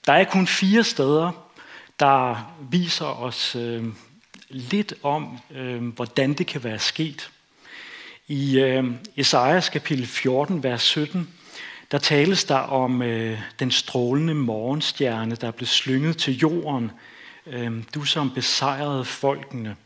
der 0.06 0.12
er 0.12 0.24
kun 0.24 0.46
fire 0.46 0.84
steder, 0.84 1.50
der 2.00 2.52
viser 2.70 3.22
os 3.22 3.56
øh, 3.56 3.84
lidt 4.48 4.94
om, 5.02 5.38
øh, 5.54 5.86
hvordan 5.86 6.32
det 6.32 6.46
kan 6.46 6.64
være 6.64 6.78
sket. 6.78 7.30
I 8.28 8.58
øh, 8.58 8.84
Esajas 9.16 9.68
kapitel 9.68 10.06
14, 10.06 10.62
vers 10.62 10.82
17, 10.82 11.28
der 11.90 11.98
tales 11.98 12.44
der 12.44 12.56
om 12.56 13.02
øh, 13.02 13.38
den 13.58 13.70
strålende 13.70 14.34
morgenstjerne, 14.34 15.34
der 15.34 15.50
blev 15.50 15.66
slynget 15.66 16.16
til 16.16 16.38
jorden. 16.38 16.90
Øh, 17.46 17.72
du 17.94 18.04
som 18.04 18.30
besejrede 18.30 19.04
folkene. 19.04 19.76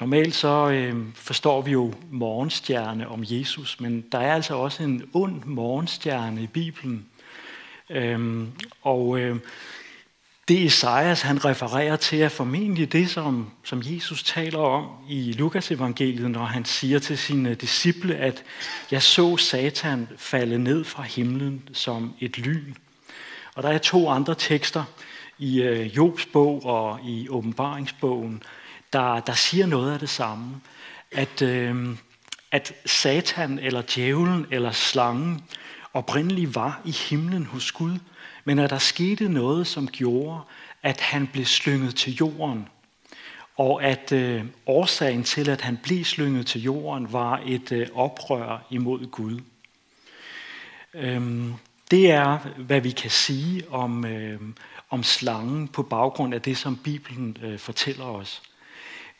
Normalt 0.00 0.34
så 0.34 0.70
øh, 0.70 0.96
forstår 1.14 1.62
vi 1.62 1.70
jo 1.70 1.94
morgenstjerne 2.10 3.08
om 3.08 3.24
Jesus, 3.24 3.80
men 3.80 4.04
der 4.12 4.18
er 4.18 4.34
altså 4.34 4.54
også 4.54 4.82
en 4.82 5.10
ond 5.12 5.44
morgenstjerne 5.44 6.42
i 6.42 6.46
Bibelen. 6.46 7.06
Øh, 7.90 8.46
og 8.82 9.18
øh, 9.18 9.36
det 10.48 10.64
Esajas 10.64 11.22
han 11.22 11.44
refererer 11.44 11.96
til 11.96 12.20
er 12.20 12.28
formentlig 12.28 12.92
det, 12.92 13.10
som, 13.10 13.50
som 13.64 13.82
Jesus 13.84 14.22
taler 14.22 14.58
om 14.58 14.86
i 15.08 15.32
Lukas 15.32 15.70
evangeliet, 15.70 16.30
når 16.30 16.44
han 16.44 16.64
siger 16.64 16.98
til 16.98 17.18
sine 17.18 17.54
disciple, 17.54 18.16
at 18.16 18.44
jeg 18.90 19.02
så 19.02 19.36
Satan 19.36 20.08
falde 20.16 20.58
ned 20.58 20.84
fra 20.84 21.02
himlen 21.02 21.68
som 21.72 22.14
et 22.20 22.38
lyn. 22.38 22.74
Og 23.54 23.62
der 23.62 23.68
er 23.68 23.78
to 23.78 24.08
andre 24.08 24.34
tekster 24.34 24.84
i 25.38 25.62
øh, 25.62 25.96
Jobs 25.96 26.26
bog 26.26 26.64
og 26.64 27.00
i 27.04 27.28
åbenbaringsbogen, 27.28 28.42
der, 28.92 29.20
der 29.20 29.34
siger 29.34 29.66
noget 29.66 29.92
af 29.92 29.98
det 29.98 30.08
samme. 30.08 30.60
At, 31.12 31.42
øh, 31.42 31.96
at 32.52 32.72
Satan 32.86 33.58
eller 33.58 33.82
djævlen 33.94 34.46
eller 34.50 34.70
slangen 34.70 35.44
oprindeligt 35.92 36.54
var 36.54 36.80
i 36.84 36.90
himlen 36.90 37.46
hos 37.46 37.72
Gud, 37.72 37.98
men 38.46 38.58
at 38.58 38.70
der 38.70 38.78
skete 38.78 39.28
noget, 39.28 39.66
som 39.66 39.88
gjorde, 39.88 40.40
at 40.82 41.00
han 41.00 41.26
blev 41.26 41.44
slynget 41.44 41.94
til 41.94 42.14
jorden. 42.14 42.68
Og 43.56 43.84
at 43.84 44.12
øh, 44.12 44.44
årsagen 44.66 45.24
til, 45.24 45.50
at 45.50 45.60
han 45.60 45.78
blev 45.82 46.04
slynget 46.04 46.46
til 46.46 46.62
jorden, 46.62 47.12
var 47.12 47.42
et 47.46 47.72
øh, 47.72 47.86
oprør 47.94 48.66
imod 48.70 49.06
Gud. 49.10 49.40
Øhm, 50.94 51.54
det 51.90 52.10
er, 52.10 52.38
hvad 52.58 52.80
vi 52.80 52.90
kan 52.90 53.10
sige 53.10 53.70
om, 53.70 54.04
øh, 54.04 54.40
om 54.90 55.02
slangen 55.02 55.68
på 55.68 55.82
baggrund 55.82 56.34
af 56.34 56.42
det, 56.42 56.56
som 56.56 56.76
Bibelen 56.76 57.36
øh, 57.42 57.58
fortæller 57.58 58.04
os. 58.04 58.42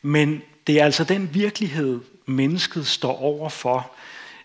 Men 0.01 0.41
det 0.67 0.79
er 0.79 0.85
altså 0.85 1.03
den 1.03 1.33
virkelighed, 1.33 2.01
mennesket 2.25 2.87
står 2.87 3.17
over 3.21 3.49
for, 3.49 3.91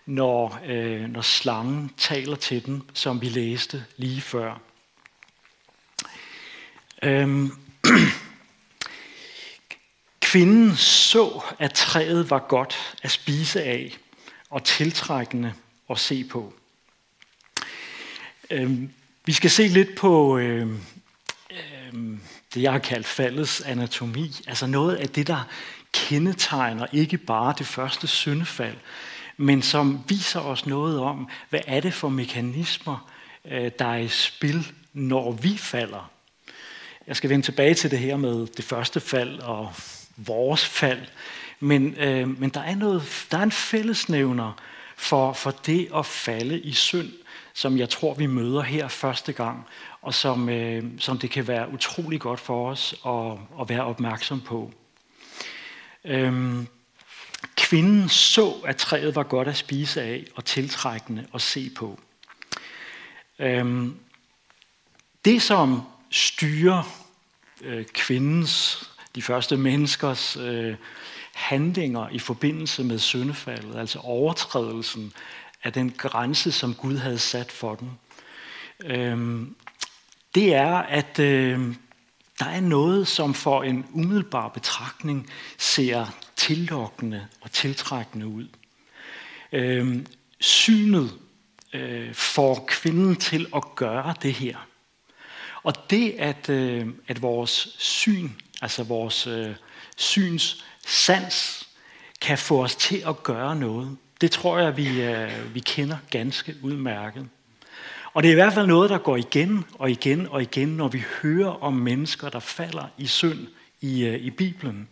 når, 0.05 0.59
øh, 0.67 1.09
når 1.09 1.21
slangen 1.21 1.91
taler 1.97 2.35
til 2.35 2.65
den, 2.65 2.83
som 2.93 3.21
vi 3.21 3.29
læste 3.29 3.85
lige 3.97 4.21
før. 4.21 4.59
Øhm, 7.03 7.51
Kvinden 10.21 10.75
så, 10.75 11.41
at 11.59 11.73
træet 11.73 12.29
var 12.29 12.39
godt 12.39 12.95
at 13.03 13.11
spise 13.11 13.63
af 13.63 13.97
og 14.49 14.63
tiltrækkende 14.63 15.53
at 15.89 15.99
se 15.99 16.23
på. 16.23 16.53
Øhm, 18.49 18.89
vi 19.25 19.33
skal 19.33 19.49
se 19.49 19.67
lidt 19.67 19.95
på 19.95 20.37
øhm, 20.37 20.79
øhm, 21.51 22.21
det, 22.53 22.61
jeg 22.61 22.71
har 22.71 22.79
kaldt 22.79 23.07
faldets 23.07 23.61
anatomi. 23.61 24.31
Altså 24.47 24.67
noget 24.67 24.95
af 24.95 25.09
det, 25.09 25.27
der 25.27 25.47
kendetegner 25.91 26.87
ikke 26.91 27.17
bare 27.17 27.53
det 27.57 27.67
første 27.67 28.07
syndefald, 28.07 28.77
men 29.37 29.61
som 29.61 30.03
viser 30.07 30.39
os 30.39 30.65
noget 30.65 30.99
om, 30.99 31.29
hvad 31.49 31.61
er 31.67 31.79
det 31.79 31.93
for 31.93 32.09
mekanismer, 32.09 33.09
øh, 33.45 33.71
der 33.79 33.85
er 33.85 33.97
i 33.97 34.07
spil, 34.07 34.71
når 34.93 35.31
vi 35.31 35.57
falder. 35.57 36.12
Jeg 37.07 37.15
skal 37.15 37.29
vende 37.29 37.45
tilbage 37.45 37.73
til 37.73 37.91
det 37.91 37.99
her 37.99 38.17
med 38.17 38.47
det 38.47 38.65
første 38.65 38.99
fald 38.99 39.39
og 39.39 39.73
vores 40.17 40.65
fald. 40.65 41.01
Men, 41.59 41.95
øh, 41.95 42.39
men 42.39 42.49
der, 42.49 42.61
er 42.61 42.75
noget, 42.75 43.27
der 43.31 43.37
er 43.37 43.43
en 43.43 43.51
fællesnævner 43.51 44.61
for, 44.95 45.33
for 45.33 45.51
det 45.51 45.89
at 45.95 46.05
falde 46.05 46.59
i 46.59 46.73
synd, 46.73 47.11
som 47.53 47.77
jeg 47.77 47.89
tror, 47.89 48.13
vi 48.13 48.25
møder 48.25 48.61
her 48.61 48.87
første 48.87 49.33
gang, 49.33 49.65
og 50.01 50.13
som, 50.13 50.49
øh, 50.49 50.83
som 50.99 51.17
det 51.17 51.29
kan 51.29 51.47
være 51.47 51.73
utrolig 51.73 52.19
godt 52.19 52.39
for 52.39 52.69
os 52.69 52.95
at, 53.05 53.61
at 53.61 53.69
være 53.69 53.83
opmærksom 53.83 54.41
på. 54.41 54.71
Øhm, 56.05 56.67
kvinden 57.55 58.09
så, 58.09 58.53
at 58.65 58.77
træet 58.77 59.15
var 59.15 59.23
godt 59.23 59.47
at 59.47 59.57
spise 59.57 60.01
af 60.01 60.25
og 60.35 60.45
tiltrækkende 60.45 61.27
at 61.33 61.41
se 61.41 61.69
på. 61.75 61.99
Øhm, 63.39 63.99
det, 65.25 65.41
som 65.41 65.81
styre 66.13 66.83
øh, 67.63 67.85
kvindens, 67.85 68.83
de 69.15 69.21
første 69.21 69.57
menneskers 69.57 70.37
øh, 70.37 70.75
handlinger 71.33 72.09
i 72.09 72.19
forbindelse 72.19 72.83
med 72.83 72.99
syndefaldet, 72.99 73.75
altså 73.75 73.99
overtrædelsen 73.99 75.13
af 75.63 75.73
den 75.73 75.91
grænse, 75.91 76.51
som 76.51 76.73
Gud 76.73 76.97
havde 76.97 77.19
sat 77.19 77.51
for 77.51 77.75
den, 77.75 77.91
øh, 78.85 79.47
det 80.35 80.53
er, 80.53 80.75
at 80.75 81.19
øh, 81.19 81.75
der 82.39 82.45
er 82.45 82.59
noget, 82.59 83.07
som 83.07 83.33
for 83.33 83.63
en 83.63 83.85
umiddelbar 83.93 84.47
betragtning 84.47 85.29
ser 85.57 86.05
tillokkende 86.35 87.27
og 87.41 87.51
tiltrækkende 87.51 88.27
ud. 88.27 88.47
Øh, 89.51 90.05
synet 90.39 91.13
øh, 91.73 92.13
får 92.13 92.65
kvinden 92.67 93.15
til 93.15 93.47
at 93.55 93.63
gøre 93.75 94.13
det 94.21 94.33
her. 94.33 94.57
Og 95.63 95.89
det, 95.89 96.15
at, 96.19 96.49
øh, 96.49 96.87
at 97.07 97.21
vores 97.21 97.75
syn, 97.79 98.29
altså 98.61 98.83
vores 98.83 99.27
øh, 99.27 99.49
syns 99.97 100.63
sans, 100.85 101.67
kan 102.21 102.37
få 102.37 102.63
os 102.63 102.75
til 102.75 103.03
at 103.07 103.23
gøre 103.23 103.55
noget, 103.55 103.97
det 104.21 104.31
tror 104.31 104.59
jeg, 104.59 104.77
vi, 104.77 105.01
øh, 105.01 105.53
vi 105.53 105.59
kender 105.59 105.97
ganske 106.09 106.55
udmærket. 106.61 107.27
Og 108.13 108.23
det 108.23 108.29
er 108.29 108.33
i 108.33 108.35
hvert 108.35 108.53
fald 108.53 108.67
noget, 108.67 108.89
der 108.89 108.97
går 108.97 109.17
igen 109.17 109.65
og 109.73 109.91
igen 109.91 110.27
og 110.27 110.41
igen, 110.41 110.67
når 110.67 110.87
vi 110.87 111.03
hører 111.21 111.63
om 111.63 111.73
mennesker, 111.73 112.29
der 112.29 112.39
falder 112.39 112.85
i 112.97 113.07
synd 113.07 113.47
i, 113.81 114.05
øh, 114.05 114.19
i 114.19 114.29
Bibelen. 114.29 114.87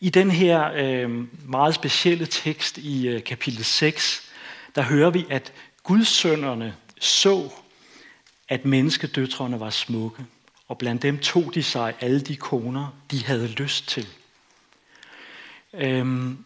I 0.00 0.10
den 0.10 0.30
her 0.30 0.72
øh, 0.74 1.10
meget 1.48 1.74
specielle 1.74 2.26
tekst 2.26 2.78
i 2.78 3.08
øh, 3.08 3.24
kapitel 3.24 3.64
6, 3.64 4.30
der 4.74 4.82
hører 4.82 5.10
vi, 5.10 5.26
at 5.30 5.52
gudsønderne 5.82 6.74
så 7.00 7.50
at 8.50 8.64
menneskedøtrene 8.64 9.60
var 9.60 9.70
smukke, 9.70 10.24
og 10.68 10.78
blandt 10.78 11.02
dem 11.02 11.18
tog 11.18 11.54
de 11.54 11.62
sig 11.62 11.94
alle 12.00 12.20
de 12.20 12.36
koner, 12.36 12.94
de 13.10 13.24
havde 13.24 13.48
lyst 13.48 13.88
til. 13.88 14.06
Øhm, 15.74 16.44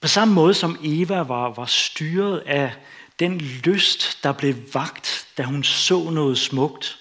på 0.00 0.08
samme 0.08 0.34
måde 0.34 0.54
som 0.54 0.78
Eva 0.84 1.22
var, 1.22 1.48
var 1.48 1.66
styret 1.66 2.38
af 2.38 2.72
den 3.18 3.38
lyst, 3.38 4.18
der 4.22 4.32
blev 4.32 4.54
vagt, 4.74 5.26
da 5.38 5.42
hun 5.42 5.64
så 5.64 6.10
noget 6.10 6.38
smukt, 6.38 6.98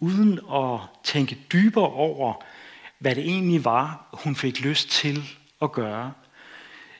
uden 0.00 0.40
at 0.52 0.80
tænke 1.04 1.38
dybere 1.52 1.90
over, 1.90 2.34
hvad 2.98 3.14
det 3.14 3.24
egentlig 3.24 3.64
var, 3.64 4.08
hun 4.12 4.36
fik 4.36 4.60
lyst 4.60 4.90
til 4.90 5.22
at 5.62 5.72
gøre. 5.72 6.12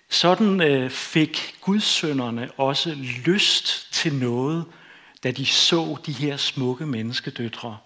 Sådan 0.09 0.61
øh, 0.61 0.91
fik 0.91 1.57
gudsønderne 1.61 2.51
også 2.57 2.95
lyst 3.25 3.93
til 3.93 4.15
noget, 4.15 4.65
da 5.25 5.31
de 5.31 5.47
så 5.47 5.97
de 6.07 6.13
her 6.13 6.37
smukke 6.37 6.87
menneskedøtre, 6.87 7.79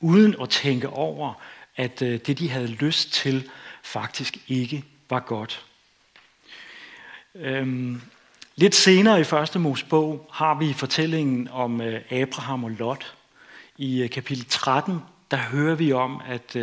uden 0.00 0.34
at 0.42 0.48
tænke 0.48 0.88
over, 0.88 1.34
at 1.76 2.02
øh, 2.02 2.20
det, 2.26 2.38
de 2.38 2.50
havde 2.50 2.66
lyst 2.66 3.12
til, 3.12 3.50
faktisk 3.82 4.36
ikke 4.48 4.84
var 5.10 5.20
godt. 5.20 5.64
Øhm, 7.34 8.02
lidt 8.56 8.74
senere 8.74 9.20
i 9.20 9.24
første 9.24 9.58
Mosebog 9.58 10.30
har 10.32 10.54
vi 10.54 10.72
fortællingen 10.72 11.48
om 11.48 11.80
øh, 11.80 12.00
Abraham 12.10 12.64
og 12.64 12.70
Lot. 12.70 13.14
I 13.78 14.02
øh, 14.02 14.10
kapitel 14.10 14.44
13, 14.44 15.00
der 15.30 15.36
hører 15.36 15.74
vi 15.74 15.92
om, 15.92 16.22
at 16.28 16.56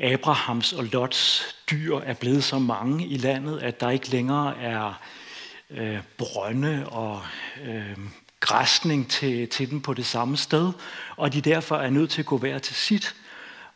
Abrahams 0.00 0.72
og 0.72 0.84
Lots 0.84 1.54
dyr 1.70 1.96
er 1.96 2.14
blevet 2.14 2.44
så 2.44 2.58
mange 2.58 3.06
i 3.06 3.16
landet, 3.16 3.58
at 3.58 3.80
der 3.80 3.90
ikke 3.90 4.10
længere 4.10 4.58
er 4.58 5.00
øh, 5.70 5.98
brønde 6.18 6.88
og 6.88 7.20
øh, 7.64 7.98
græsning 8.42 9.10
til, 9.10 9.48
til 9.48 9.70
dem 9.70 9.80
på 9.80 9.94
det 9.94 10.06
samme 10.06 10.36
sted, 10.36 10.72
og 11.16 11.32
de 11.32 11.40
derfor 11.40 11.76
er 11.76 11.90
nødt 11.90 12.10
til 12.10 12.22
at 12.22 12.26
gå 12.26 12.38
hver 12.38 12.58
til 12.58 12.74
sit. 12.74 13.14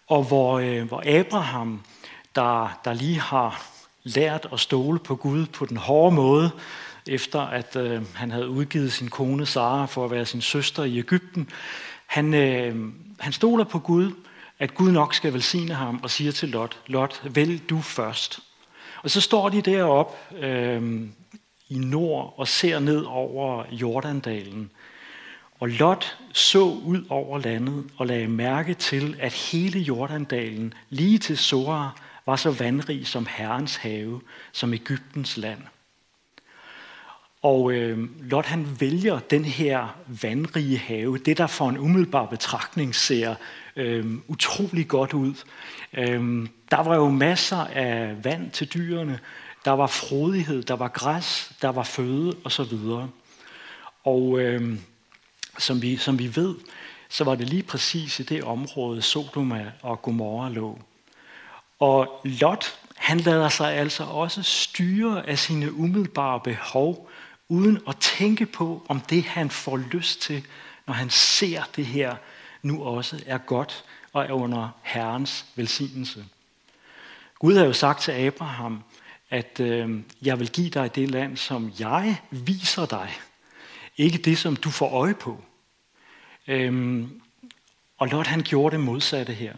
Og 0.07 0.23
hvor, 0.25 0.59
øh, 0.59 0.83
hvor 0.89 1.21
Abraham, 1.21 1.81
der, 2.35 2.81
der 2.85 2.93
lige 2.93 3.21
har 3.21 3.63
lært 4.03 4.49
at 4.53 4.61
stole 4.61 4.99
på 4.99 5.17
Gud 5.17 5.47
på 5.47 5.67
den 5.67 5.77
hårde 5.77 6.17
måde, 6.17 6.51
efter 7.07 7.41
at 7.41 7.77
øh, 7.77 8.03
han 8.15 8.31
havde 8.31 8.49
udgivet 8.49 8.93
sin 8.93 9.09
kone 9.09 9.47
Sara 9.47 9.87
for 9.87 10.05
at 10.05 10.11
være 10.11 10.27
sin 10.27 10.41
søster 10.41 10.85
i 10.85 10.99
Ægypten, 10.99 11.51
han, 12.07 12.35
øh, 12.35 12.93
han 13.19 13.33
stoler 13.33 13.65
på 13.65 13.79
Gud, 13.79 14.13
at 14.59 14.75
Gud 14.75 14.91
nok 14.91 15.15
skal 15.15 15.33
velsigne 15.33 15.75
ham, 15.75 16.01
og 16.03 16.11
siger 16.11 16.33
til 16.33 16.49
Lot, 16.49 16.79
Lot, 16.87 17.23
vælg 17.25 17.71
du 17.71 17.81
først. 17.81 18.41
Og 19.03 19.11
så 19.11 19.21
står 19.21 19.49
de 19.49 19.63
deroppe 19.63 20.47
øh, 20.47 21.09
i 21.69 21.79
nord 21.79 22.35
og 22.37 22.49
ser 22.49 22.79
ned 22.79 23.03
over 23.03 23.65
Jordandalen. 23.73 24.71
Og 25.61 25.69
Lot 25.69 26.19
så 26.33 26.63
ud 26.65 27.05
over 27.09 27.39
landet 27.39 27.85
og 27.97 28.07
lagde 28.07 28.29
mærke 28.29 28.75
til, 28.75 29.17
at 29.21 29.33
hele 29.33 29.81
Jordandalen, 29.81 30.75
lige 30.91 31.19
til 31.19 31.39
Sora, 31.39 31.91
var 32.27 32.37
så 32.37 32.51
vandrig 32.51 33.07
som 33.07 33.27
Herrens 33.31 33.77
have, 33.77 34.21
som 34.53 34.75
Ægyptens 34.75 35.37
land. 35.37 35.61
Og 37.43 37.73
øh, 37.73 37.99
Lot 38.31 38.47
han 38.47 38.67
vælger 38.81 39.19
den 39.19 39.45
her 39.45 39.97
vandrige 40.23 40.79
have, 40.79 41.19
det 41.19 41.39
der 41.39 41.47
for 41.47 41.69
en 41.69 41.79
umiddelbar 41.79 42.27
betragtning 42.27 42.95
ser 42.95 43.35
øh, 43.77 44.07
utrolig 44.29 44.89
godt 44.89 45.15
ud. 45.15 45.35
Øh, 45.93 46.49
der 46.71 46.83
var 46.83 46.97
jo 46.97 47.11
masser 47.11 47.57
af 47.57 48.25
vand 48.25 48.51
til 48.51 48.75
dyrene, 48.75 49.19
der 49.67 49.73
var 49.73 49.87
frodighed, 49.87 50.63
der 50.63 50.77
var 50.77 50.89
græs, 50.89 51.53
der 51.63 51.69
var 51.69 51.83
føde 51.83 52.37
osv. 52.45 52.79
Og 54.05 54.41
øh, 54.41 54.79
som, 55.59 55.83
vi, 55.83 55.97
som 55.97 56.19
vi 56.19 56.37
ved, 56.37 56.55
så 57.09 57.25
var 57.25 57.35
det 57.35 57.49
lige 57.49 57.63
præcis 57.63 58.21
i 58.21 58.23
det 58.23 58.45
område, 58.45 59.03
Sodoma 59.03 59.73
og 59.83 60.03
Gomorra 60.03 60.49
lå. 60.49 60.79
Og 61.81 62.21
Lot, 62.25 62.79
han 62.97 63.21
lader 63.21 63.49
sig 63.49 63.73
altså 63.73 64.05
også 64.05 64.43
styre 64.43 65.29
af 65.29 65.39
sine 65.39 65.73
umiddelbare 65.73 66.41
behov, 66.41 67.11
uden 67.49 67.79
at 67.89 67.97
tænke 67.97 68.47
på, 68.47 68.87
om 68.89 69.01
det 69.01 69.25
han 69.25 69.51
får 69.51 69.77
lyst 69.77 70.21
til, 70.21 70.47
når 70.87 70.95
han 70.95 71.11
ser 71.11 71.63
det 71.77 71.87
her, 71.87 72.17
nu 72.63 72.85
også 72.85 73.23
er 73.27 73.39
godt 73.39 73.85
og 74.13 74.25
er 74.25 74.33
under 74.33 74.69
Herrens 74.83 75.45
velsignelse. 75.57 76.25
Gud 77.39 77.57
har 77.57 77.65
jo 77.65 77.73
sagt 77.73 78.03
til 78.03 78.13
Abraham, 78.13 78.83
at 79.31 79.61
øh, 79.61 80.01
jeg 80.23 80.39
vil 80.39 80.51
give 80.51 80.71
dig 80.71 80.95
det 80.95 81.11
land, 81.11 81.37
som 81.37 81.73
jeg 81.79 82.17
viser 82.31 82.87
dig. 82.87 83.13
Ikke 83.97 84.19
det, 84.19 84.39
som 84.39 84.57
du 84.57 84.71
får 84.71 84.91
øje 84.91 85.15
på. 85.15 85.45
Øhm, 86.49 87.21
og 87.99 88.09
Lot 88.09 88.27
han 88.27 88.43
gjorde 88.43 88.77
det 88.77 88.85
modsatte 88.85 89.33
her. 89.33 89.55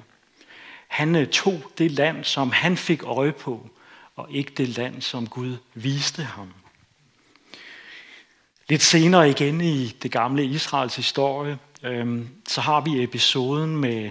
Han 0.89 1.17
øh, 1.17 1.27
tog 1.27 1.63
det 1.79 1.91
land, 1.91 2.25
som 2.25 2.51
han 2.51 2.77
fik 2.77 3.03
øje 3.03 3.33
på, 3.33 3.71
og 4.17 4.27
ikke 4.31 4.53
det 4.57 4.69
land, 4.69 5.03
som 5.03 5.27
Gud 5.27 5.57
viste 5.75 6.23
ham. 6.23 6.53
Lidt 8.69 8.83
senere 8.83 9.31
igen 9.31 9.61
i 9.61 9.87
det 9.87 10.13
gamle 10.13 10.45
Israels 10.45 10.97
historie, 10.97 11.59
øhm, 11.83 12.29
så 12.49 12.61
har 12.61 12.81
vi 12.81 13.03
episoden 13.03 13.77
med, 13.77 14.11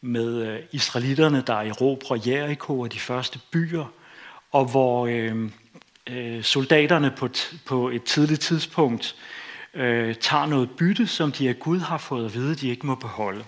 med 0.00 0.46
øh, 0.46 0.60
israelitterne, 0.72 1.42
der 1.46 1.54
erobrer 1.54 2.18
Jericho 2.26 2.80
og 2.80 2.92
de 2.92 2.98
første 2.98 3.40
byer, 3.50 3.92
og 4.50 4.64
hvor 4.64 5.06
øh, 5.06 5.50
øh, 6.06 6.42
soldaterne 6.42 7.10
på, 7.16 7.28
på 7.66 7.88
et 7.88 8.04
tidligt 8.04 8.40
tidspunkt 8.40 9.16
øh, 9.74 10.14
tager 10.14 10.46
noget 10.46 10.70
bytte, 10.70 11.06
som 11.06 11.32
de 11.32 11.48
af 11.48 11.58
Gud 11.58 11.78
har 11.78 11.98
fået 11.98 12.24
at 12.24 12.34
vide, 12.34 12.54
de 12.54 12.68
ikke 12.68 12.86
må 12.86 12.94
beholde. 12.94 13.44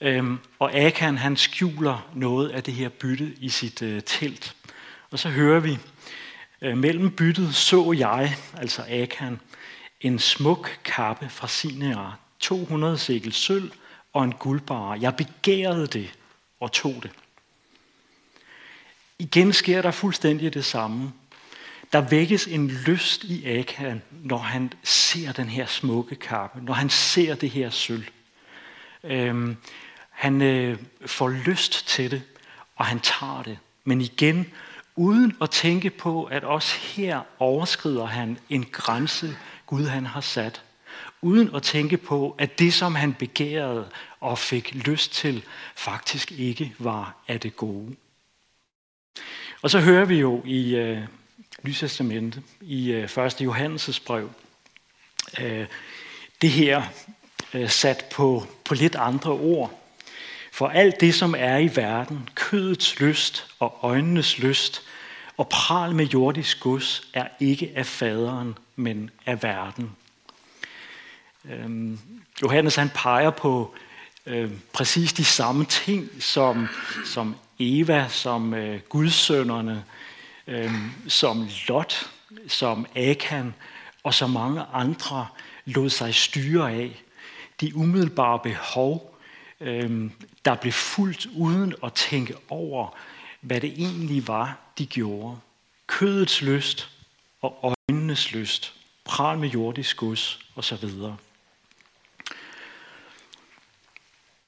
Øhm, 0.00 0.38
og 0.58 0.74
Akan 0.74 1.18
han 1.18 1.36
skjuler 1.36 2.08
noget 2.14 2.48
af 2.48 2.62
det 2.62 2.74
her 2.74 2.88
bytte 2.88 3.32
i 3.40 3.48
sit 3.48 3.82
øh, 3.82 4.02
telt. 4.06 4.56
Og 5.10 5.18
så 5.18 5.28
hører 5.28 5.60
vi, 5.60 5.78
øh, 6.62 6.78
mellem 6.78 7.10
byttet 7.10 7.54
så 7.54 7.92
jeg, 7.98 8.36
altså 8.56 8.82
Akan, 8.88 9.40
en 10.00 10.18
smuk 10.18 10.78
kappe 10.84 11.28
fra 11.28 11.48
Sinear, 11.48 12.18
200 12.40 12.98
sikkel 12.98 13.32
sølv 13.32 13.70
og 14.12 14.24
en 14.24 14.32
guldbar. 14.32 14.94
Jeg 14.94 15.16
begærede 15.16 15.86
det 15.86 16.14
og 16.60 16.72
tog 16.72 16.94
det. 17.02 17.10
Igen 19.18 19.52
sker 19.52 19.82
der 19.82 19.90
fuldstændig 19.90 20.54
det 20.54 20.64
samme. 20.64 21.12
Der 21.92 22.00
vækkes 22.00 22.46
en 22.46 22.68
lyst 22.68 23.24
i 23.24 23.58
Akan, 23.58 24.02
når 24.10 24.38
han 24.38 24.72
ser 24.82 25.32
den 25.32 25.48
her 25.48 25.66
smukke 25.66 26.14
kappe, 26.14 26.60
når 26.64 26.72
han 26.72 26.90
ser 26.90 27.34
det 27.34 27.50
her 27.50 27.70
sølv. 27.70 28.04
Øhm, 29.04 29.56
han 30.10 30.42
øh, 30.42 30.78
får 31.06 31.28
lyst 31.28 31.88
til 31.88 32.10
det, 32.10 32.22
og 32.76 32.86
han 32.86 33.00
tager 33.00 33.42
det. 33.42 33.58
Men 33.84 34.00
igen, 34.00 34.46
uden 34.96 35.36
at 35.42 35.50
tænke 35.50 35.90
på, 35.90 36.24
at 36.24 36.44
også 36.44 36.76
her 36.80 37.20
overskrider 37.38 38.06
han 38.06 38.38
en 38.48 38.64
grænse, 38.72 39.36
Gud 39.66 39.86
han 39.86 40.06
har 40.06 40.20
sat. 40.20 40.62
Uden 41.22 41.54
at 41.54 41.62
tænke 41.62 41.96
på, 41.96 42.34
at 42.38 42.58
det, 42.58 42.74
som 42.74 42.94
han 42.94 43.14
begærede 43.14 43.88
og 44.20 44.38
fik 44.38 44.74
lyst 44.74 45.12
til, 45.12 45.44
faktisk 45.76 46.32
ikke 46.32 46.74
var 46.78 47.14
af 47.28 47.40
det 47.40 47.56
gode. 47.56 47.96
Og 49.62 49.70
så 49.70 49.80
hører 49.80 50.04
vi 50.04 50.20
jo 50.20 50.42
i 50.44 50.74
øh, 50.74 50.98
Nytestamentet, 51.62 52.42
i 52.60 52.90
øh, 52.90 53.02
1. 53.02 53.40
Johannes' 53.40 54.04
brev, 54.06 54.30
øh, 55.40 55.66
det 56.42 56.50
her 56.50 56.82
øh, 57.54 57.70
sat 57.70 58.04
på, 58.12 58.46
på 58.64 58.74
lidt 58.74 58.96
andre 58.96 59.32
ord. 59.32 59.82
For 60.52 60.68
alt 60.68 61.00
det, 61.00 61.14
som 61.14 61.34
er 61.38 61.56
i 61.56 61.76
verden, 61.76 62.28
kødets 62.34 63.00
lyst 63.00 63.46
og 63.58 63.78
øjnenes 63.82 64.38
lyst, 64.38 64.82
og 65.36 65.48
pral 65.48 65.94
med 65.94 66.06
jordisk 66.06 66.60
gods, 66.60 67.08
er 67.14 67.28
ikke 67.40 67.72
af 67.74 67.86
faderen, 67.86 68.58
men 68.76 69.10
af 69.26 69.42
verden. 69.42 69.90
Øhm, 71.50 71.98
Johannes 72.42 72.76
han 72.76 72.90
peger 72.94 73.30
på 73.30 73.74
øh, 74.26 74.50
præcis 74.72 75.12
de 75.12 75.24
samme 75.24 75.64
ting, 75.64 76.10
som, 76.20 76.68
som 77.04 77.36
Eva, 77.58 78.08
som 78.08 78.54
øh, 78.54 78.80
gudsønderne, 78.88 79.84
øh, 80.46 80.72
som 81.08 81.48
Lot, 81.68 82.10
som 82.48 82.86
Akan 82.96 83.54
og 84.02 84.14
så 84.14 84.26
mange 84.26 84.62
andre 84.72 85.26
lod 85.64 85.90
sig 85.90 86.14
styre 86.14 86.72
af. 86.72 87.02
De 87.60 87.76
umiddelbare 87.76 88.38
behov, 88.38 89.18
øh, 89.60 90.10
der 90.44 90.54
blev 90.54 90.72
fuldt 90.72 91.26
uden 91.26 91.74
at 91.84 91.92
tænke 91.92 92.34
over, 92.48 92.96
hvad 93.40 93.60
det 93.60 93.72
egentlig 93.72 94.28
var, 94.28 94.58
de 94.78 94.86
gjorde. 94.86 95.38
Kødets 95.86 96.42
lyst 96.42 96.90
og 97.42 97.74
øjnenes 97.88 98.32
lyst, 98.32 98.74
pral 99.04 99.38
med 99.38 99.48
jordisk 99.48 99.96
gods 99.96 100.38
osv. 100.56 100.88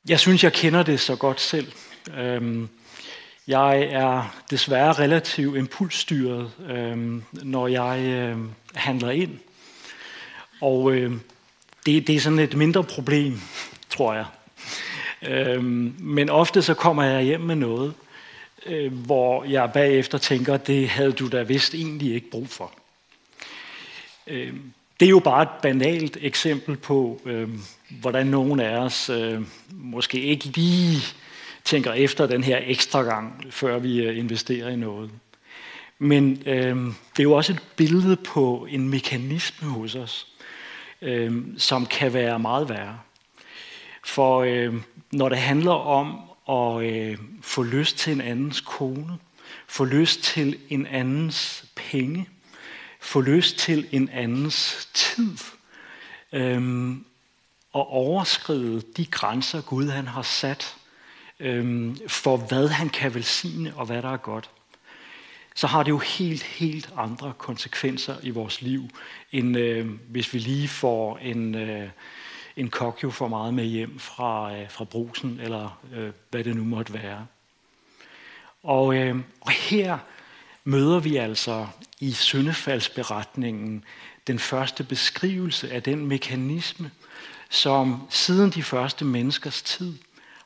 Jeg 0.09 0.21
synes, 0.21 0.45
jeg 0.45 0.53
kender 0.53 0.83
det 0.83 1.01
så 1.01 1.17
godt 1.17 1.41
selv. 1.41 1.73
Øhm, 2.17 2.69
jeg 3.47 3.83
er 3.83 4.37
desværre 4.51 4.93
relativt 4.93 5.57
impulsstyret, 5.57 6.51
øhm, 6.69 7.23
når 7.33 7.69
jeg 7.69 7.99
øhm, 7.99 8.51
handler 8.75 9.11
ind. 9.11 9.39
Og 10.61 10.93
det, 11.87 12.07
det 12.07 12.09
er 12.11 12.21
sådan 12.21 12.39
et 12.39 12.57
mindre 12.57 12.85
problem, 12.85 13.41
tror 13.91 14.15
jeg. 14.15 14.25
Men 15.99 16.31
ofte 16.31 16.63
så 16.63 16.75
kommer 16.75 17.03
jeg 17.03 17.23
hjem 17.23 17.41
med 17.41 17.57
noget, 17.57 17.95
øh, 18.67 18.93
hvor 18.93 19.45
jeg 19.45 19.73
bagefter 19.73 20.19
tænker, 20.19 20.57
det 20.57 20.89
havde 20.89 21.13
du 21.13 21.29
da 21.29 21.43
vist 21.43 21.75
egentlig 21.75 22.15
ikke 22.15 22.31
brug 22.31 22.49
for. 22.49 22.73
Det 25.01 25.07
er 25.07 25.11
jo 25.11 25.19
bare 25.19 25.43
et 25.43 25.49
banalt 25.63 26.19
eksempel 26.21 26.77
på, 26.77 27.21
øh, 27.25 27.49
hvordan 28.01 28.27
nogen 28.27 28.61
af 28.61 28.79
os 28.79 29.11
øh, 29.11 29.41
måske 29.71 30.21
ikke 30.21 30.45
lige 30.45 31.03
tænker 31.65 31.93
efter 31.93 32.27
den 32.27 32.45
her 32.45 32.59
ekstra 32.63 33.03
gang, 33.03 33.45
før 33.51 33.79
vi 33.79 34.03
øh, 34.03 34.19
investerer 34.19 34.69
i 34.69 34.77
noget. 34.77 35.11
Men 35.99 36.43
øh, 36.47 36.77
det 36.87 37.19
er 37.19 37.23
jo 37.23 37.33
også 37.33 37.53
et 37.53 37.63
billede 37.77 38.17
på 38.17 38.67
en 38.71 38.89
mekanisme 38.89 39.69
hos 39.69 39.95
os, 39.95 40.27
øh, 41.03 41.33
som 41.57 41.87
kan 41.87 42.15
være 42.15 42.39
meget 42.39 42.69
værre. 42.69 42.99
For 44.05 44.43
øh, 44.43 44.75
når 45.13 45.29
det 45.29 45.39
handler 45.39 45.73
om 45.73 46.21
at 46.49 46.85
øh, 46.85 47.19
få 47.43 47.63
lyst 47.63 47.99
til 47.99 48.13
en 48.13 48.21
andens 48.21 48.61
kone, 48.61 49.19
få 49.67 49.85
lyst 49.85 50.23
til 50.23 50.59
en 50.69 50.87
andens 50.87 51.65
penge, 51.77 52.29
få 53.01 53.21
lyst 53.21 53.59
til 53.59 53.89
en 53.93 54.09
andens 54.09 54.89
tid, 54.95 55.37
øhm, 56.33 57.05
og 57.73 57.89
overskride 57.89 58.83
de 58.97 59.07
grænser, 59.07 59.61
Gud 59.61 59.89
han 59.89 60.07
har 60.07 60.23
sat 60.23 60.77
øhm, 61.41 61.99
for, 62.09 62.37
hvad 62.37 62.69
han 62.69 62.89
kan 62.89 63.15
velsigne 63.15 63.73
og 63.77 63.87
hvad 63.87 64.03
der 64.03 64.13
er 64.13 64.17
godt, 64.17 64.51
så 65.55 65.67
har 65.67 65.83
det 65.83 65.91
jo 65.91 65.99
helt, 65.99 66.43
helt 66.43 66.91
andre 66.97 67.33
konsekvenser 67.39 68.17
i 68.23 68.31
vores 68.31 68.63
liv, 68.63 68.89
end 69.33 69.57
øh, 69.57 69.89
hvis 70.09 70.35
vi 70.35 70.39
lige 70.39 70.69
får 70.69 71.19
en, 71.19 71.55
øh, 71.55 71.89
en 72.57 72.71
kokjo 72.71 73.11
for 73.11 73.29
meget 73.29 73.55
med 73.55 73.65
hjem 73.65 73.99
fra, 73.99 74.57
øh, 74.57 74.71
fra 74.71 74.85
brusen, 74.85 75.41
eller 75.41 75.81
øh, 75.93 76.11
hvad 76.31 76.45
det 76.45 76.57
nu 76.57 76.65
måtte 76.65 76.93
være. 76.93 77.27
Og, 78.63 78.97
øh, 78.97 79.17
og 79.41 79.51
her 79.51 79.99
møder 80.69 80.99
vi 81.01 81.17
altså 81.17 81.67
i 82.01 82.13
syndefaldsberetningen 82.13 83.85
den 84.27 84.39
første 84.39 84.85
beskrivelse 84.85 85.73
af 85.73 85.83
den 85.83 86.07
mekanisme, 86.07 86.91
som 87.51 88.03
siden 88.11 88.51
de 88.51 88.63
første 88.63 89.05
menneskers 89.05 89.63
tid 89.63 89.95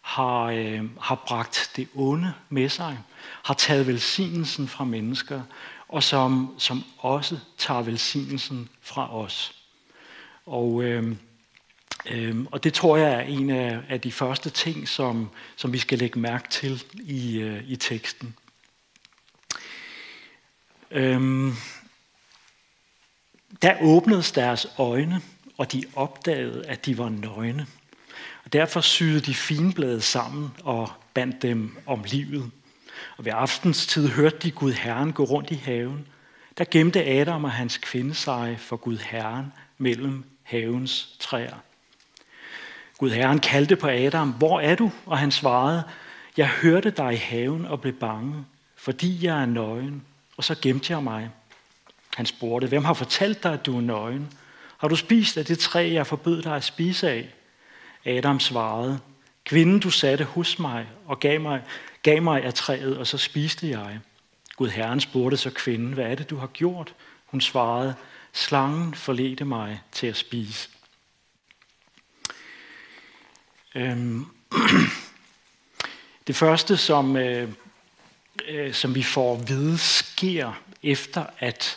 har, 0.02 0.44
øh, 0.44 0.84
har 1.00 1.14
bragt 1.26 1.70
det 1.76 1.88
onde 1.94 2.32
med 2.48 2.68
sig, 2.68 2.98
har 3.44 3.54
taget 3.54 3.86
velsignelsen 3.86 4.68
fra 4.68 4.84
mennesker, 4.84 5.42
og 5.88 6.02
som, 6.02 6.54
som 6.58 6.84
også 6.98 7.38
tager 7.58 7.82
velsignelsen 7.82 8.68
fra 8.80 9.16
os. 9.16 9.54
Og, 10.46 10.82
øh, 10.82 11.16
øh, 12.10 12.36
og 12.50 12.64
det 12.64 12.74
tror 12.74 12.96
jeg 12.96 13.12
er 13.12 13.20
en 13.20 13.50
af, 13.50 13.78
af 13.88 14.00
de 14.00 14.12
første 14.12 14.50
ting, 14.50 14.88
som, 14.88 15.30
som 15.56 15.72
vi 15.72 15.78
skal 15.78 15.98
lægge 15.98 16.18
mærke 16.18 16.48
til 16.50 16.84
i, 16.94 17.38
øh, 17.38 17.62
i 17.68 17.76
teksten. 17.76 18.34
Øhm, 20.92 21.52
der 23.62 23.74
åbnedes 23.80 24.32
deres 24.32 24.66
øjne, 24.78 25.20
og 25.58 25.72
de 25.72 25.84
opdagede, 25.94 26.66
at 26.66 26.86
de 26.86 26.98
var 26.98 27.08
nøgne. 27.08 27.66
Og 28.44 28.52
derfor 28.52 28.80
syede 28.80 29.20
de 29.20 29.34
finblade 29.34 30.00
sammen 30.00 30.50
og 30.64 30.90
bandt 31.14 31.42
dem 31.42 31.76
om 31.86 32.04
livet. 32.06 32.50
Og 33.16 33.24
ved 33.24 33.32
aftenstid 33.34 34.08
hørte 34.08 34.38
de 34.38 34.50
Gud 34.50 34.72
Herren 34.72 35.12
gå 35.12 35.24
rundt 35.24 35.50
i 35.50 35.54
haven. 35.54 36.06
Der 36.58 36.64
gemte 36.70 37.04
Adam 37.04 37.44
og 37.44 37.52
hans 37.52 37.78
kvinde 37.78 38.14
sig 38.14 38.56
for 38.60 38.76
Gud 38.76 38.98
Herren 38.98 39.52
mellem 39.78 40.24
havens 40.42 41.16
træer. 41.20 41.56
Gud 42.98 43.10
Herren 43.10 43.38
kaldte 43.38 43.76
på 43.76 43.88
Adam, 43.88 44.30
hvor 44.32 44.60
er 44.60 44.74
du? 44.74 44.92
Og 45.06 45.18
han 45.18 45.30
svarede, 45.30 45.82
jeg 46.36 46.48
hørte 46.48 46.90
dig 46.90 47.12
i 47.12 47.16
haven 47.16 47.66
og 47.66 47.80
blev 47.80 47.92
bange, 47.92 48.44
fordi 48.76 49.26
jeg 49.26 49.42
er 49.42 49.46
nøgen, 49.46 50.02
og 50.42 50.46
så 50.46 50.54
gemte 50.62 50.92
jeg 50.92 51.02
mig. 51.02 51.30
Han 52.16 52.26
spurgte, 52.26 52.66
hvem 52.66 52.84
har 52.84 52.94
fortalt 52.94 53.42
dig, 53.42 53.52
at 53.52 53.66
du 53.66 53.76
er 53.76 53.80
nøgen? 53.80 54.32
Har 54.78 54.88
du 54.88 54.96
spist 54.96 55.36
af 55.36 55.44
det 55.46 55.58
træ, 55.58 55.90
jeg 55.92 56.06
forbød 56.06 56.42
dig 56.42 56.56
at 56.56 56.64
spise 56.64 57.10
af? 57.10 57.34
Adam 58.04 58.40
svarede, 58.40 59.00
kvinden 59.44 59.80
du 59.80 59.90
satte 59.90 60.24
hos 60.24 60.58
mig 60.58 60.86
og 61.06 61.20
gav 61.20 61.40
mig, 61.40 61.62
gav 62.02 62.22
mig 62.22 62.42
af 62.44 62.54
træet, 62.54 62.98
og 62.98 63.06
så 63.06 63.18
spiste 63.18 63.68
jeg. 63.68 64.00
Gud 64.56 64.68
Herren 64.68 65.00
spurgte 65.00 65.36
så 65.36 65.50
kvinden, 65.50 65.92
hvad 65.92 66.04
er 66.04 66.14
det, 66.14 66.30
du 66.30 66.36
har 66.36 66.46
gjort? 66.46 66.94
Hun 67.26 67.40
svarede, 67.40 67.94
slangen 68.32 68.94
forledte 68.94 69.44
mig 69.44 69.80
til 69.92 70.06
at 70.06 70.16
spise. 70.16 70.68
Øhm. 73.74 74.26
Det 76.26 76.36
første, 76.36 76.76
som, 76.76 77.16
øh, 77.16 77.48
øh, 78.48 78.74
som 78.74 78.94
vi 78.94 79.02
får 79.02 79.34
at 79.34 79.48
vide, 79.48 79.78
sker 79.78 80.62
efter, 80.82 81.24
at, 81.38 81.76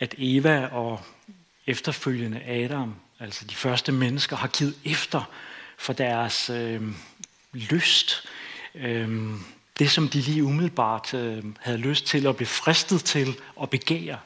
at 0.00 0.14
Eva 0.18 0.66
og 0.66 1.00
efterfølgende 1.66 2.42
Adam, 2.42 2.94
altså 3.20 3.44
de 3.44 3.54
første 3.54 3.92
mennesker, 3.92 4.36
har 4.36 4.48
givet 4.48 4.74
efter 4.84 5.30
for 5.78 5.92
deres 5.92 6.50
øh, 6.50 6.82
lyst. 7.52 8.28
Øh, 8.74 9.30
det, 9.78 9.90
som 9.90 10.08
de 10.08 10.20
lige 10.20 10.44
umiddelbart 10.44 11.14
øh, 11.14 11.44
havde 11.60 11.78
lyst 11.78 12.06
til 12.06 12.26
at 12.26 12.36
blive 12.36 12.46
fristet 12.46 13.04
til 13.04 13.34
og 13.56 13.70
begære, 13.70 14.18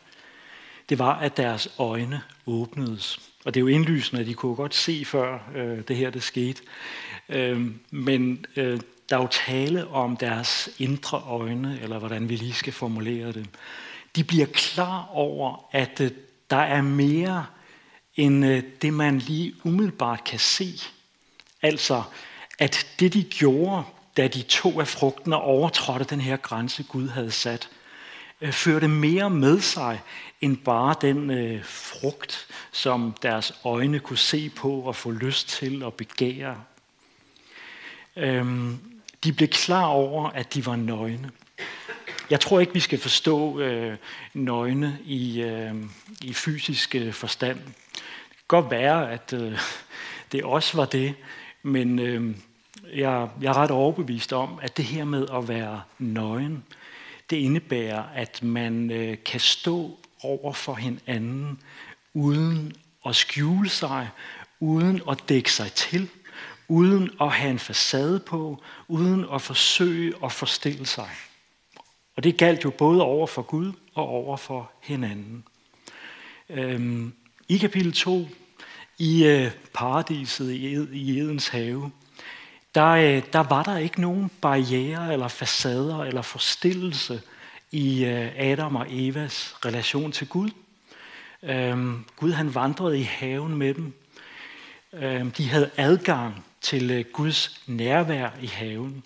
det 0.88 0.98
var, 0.98 1.18
at 1.18 1.36
deres 1.36 1.68
øjne 1.78 2.22
åbnedes. 2.46 3.20
Og 3.44 3.54
det 3.54 3.60
er 3.60 3.62
jo 3.62 3.66
indlysende, 3.66 4.20
at 4.20 4.26
de 4.26 4.34
kunne 4.34 4.54
godt 4.54 4.74
se 4.74 5.04
før 5.04 5.50
øh, 5.54 5.78
det 5.88 5.96
her 5.96 6.10
det 6.10 6.22
skete. 6.22 6.62
Øh, 7.28 7.66
men 7.90 8.44
øh, 8.56 8.80
der 9.10 9.16
er 9.16 9.20
jo 9.20 9.28
tale 9.46 9.88
om 9.88 10.16
deres 10.16 10.68
indre 10.78 11.22
øjne, 11.26 11.78
eller 11.82 11.98
hvordan 11.98 12.28
vi 12.28 12.36
lige 12.36 12.52
skal 12.52 12.72
formulere 12.72 13.32
det. 13.32 13.46
De 14.16 14.24
bliver 14.24 14.46
klar 14.46 15.08
over, 15.12 15.64
at 15.72 16.00
øh, 16.00 16.10
der 16.50 16.56
er 16.56 16.82
mere 16.82 17.46
end 18.16 18.46
øh, 18.46 18.62
det, 18.82 18.92
man 18.92 19.18
lige 19.18 19.54
umiddelbart 19.64 20.24
kan 20.24 20.38
se. 20.38 20.80
Altså, 21.62 22.02
at 22.58 22.86
det 23.00 23.14
de 23.14 23.22
gjorde, 23.22 23.82
da 24.16 24.28
de 24.28 24.42
tog 24.42 24.80
af 24.80 24.88
frugten 24.88 25.32
og 25.32 25.42
overtrådte 25.42 26.04
den 26.04 26.20
her 26.20 26.36
grænse, 26.36 26.82
Gud 26.82 27.08
havde 27.08 27.30
sat, 27.30 27.68
øh, 28.40 28.52
førte 28.52 28.88
mere 28.88 29.30
med 29.30 29.60
sig 29.60 30.00
end 30.40 30.56
bare 30.56 30.94
den 31.00 31.30
øh, 31.30 31.64
frugt, 31.64 32.46
som 32.72 33.14
deres 33.22 33.52
øjne 33.64 33.98
kunne 33.98 34.18
se 34.18 34.50
på 34.50 34.80
og 34.80 34.96
få 34.96 35.10
lyst 35.10 35.48
til 35.48 35.82
at 35.82 35.94
begære. 35.94 36.56
Øhm, 38.16 38.78
de 39.24 39.32
blev 39.32 39.48
klar 39.48 39.86
over, 39.86 40.28
at 40.28 40.54
de 40.54 40.66
var 40.66 40.76
nøgne. 40.76 41.30
Jeg 42.30 42.40
tror 42.40 42.60
ikke, 42.60 42.72
vi 42.72 42.80
skal 42.80 42.98
forstå 42.98 43.60
øh, 43.60 43.96
nøgne 44.34 44.98
i, 45.04 45.42
øh, 45.42 45.74
i 46.22 46.32
fysisk 46.32 46.94
øh, 46.94 47.12
forstand. 47.12 47.58
Det 47.58 48.36
kan 48.36 48.44
godt 48.48 48.70
være, 48.70 49.12
at 49.12 49.32
øh, 49.32 49.58
det 50.32 50.44
også 50.44 50.76
var 50.76 50.84
det, 50.84 51.14
men 51.62 51.98
øh, 51.98 52.36
jeg, 52.94 53.28
jeg 53.40 53.48
er 53.48 53.56
ret 53.56 53.70
overbevist 53.70 54.32
om, 54.32 54.58
at 54.62 54.76
det 54.76 54.84
her 54.84 55.04
med 55.04 55.26
at 55.34 55.48
være 55.48 55.82
nøgen, 55.98 56.64
det 57.30 57.36
indebærer, 57.36 58.02
at 58.14 58.42
man 58.42 58.90
øh, 58.90 59.16
kan 59.24 59.40
stå 59.40 59.98
over 60.22 60.52
for 60.52 60.74
hinanden 60.74 61.58
uden 62.14 62.72
at 63.06 63.16
skjule 63.16 63.68
sig, 63.68 64.08
uden 64.60 65.02
at 65.10 65.18
dække 65.28 65.52
sig 65.52 65.72
til, 65.72 66.08
uden 66.68 67.10
at 67.20 67.32
have 67.32 67.50
en 67.50 67.58
facade 67.58 68.20
på, 68.20 68.62
uden 68.88 69.26
at 69.34 69.42
forsøge 69.42 70.14
at 70.24 70.32
forstille 70.32 70.86
sig. 70.86 71.10
Og 72.16 72.24
det 72.24 72.36
galt 72.36 72.64
jo 72.64 72.70
både 72.70 73.02
over 73.02 73.26
for 73.26 73.42
Gud 73.42 73.72
og 73.94 74.08
over 74.08 74.36
for 74.36 74.70
hinanden. 74.82 75.44
Øhm, 76.50 77.12
I 77.48 77.58
kapitel 77.58 77.92
2, 77.92 78.28
i 78.98 79.26
øh, 79.26 79.50
paradiset 79.74 80.52
i 80.92 81.18
Edens 81.18 81.48
have, 81.48 81.90
der, 82.74 82.86
øh, 82.86 83.22
der 83.32 83.42
var 83.42 83.62
der 83.62 83.76
ikke 83.76 84.00
nogen 84.00 84.30
barriere 84.40 85.12
eller 85.12 85.28
facader 85.28 85.98
eller 85.98 86.22
forstillelse 86.22 87.22
i 87.70 88.04
øh, 88.04 88.32
Adam 88.36 88.76
og 88.76 88.86
Evas 88.90 89.56
relation 89.64 90.12
til 90.12 90.28
Gud. 90.28 90.50
Øhm, 91.42 92.04
Gud 92.16 92.32
han 92.32 92.54
vandrede 92.54 92.98
i 93.00 93.02
haven 93.02 93.56
med 93.56 93.74
dem. 93.74 93.92
Øhm, 94.92 95.30
de 95.30 95.48
havde 95.48 95.70
adgang 95.76 96.44
til 96.60 96.90
øh, 96.90 97.04
Guds 97.12 97.60
nærvær 97.66 98.30
i 98.42 98.46
haven. 98.46 99.02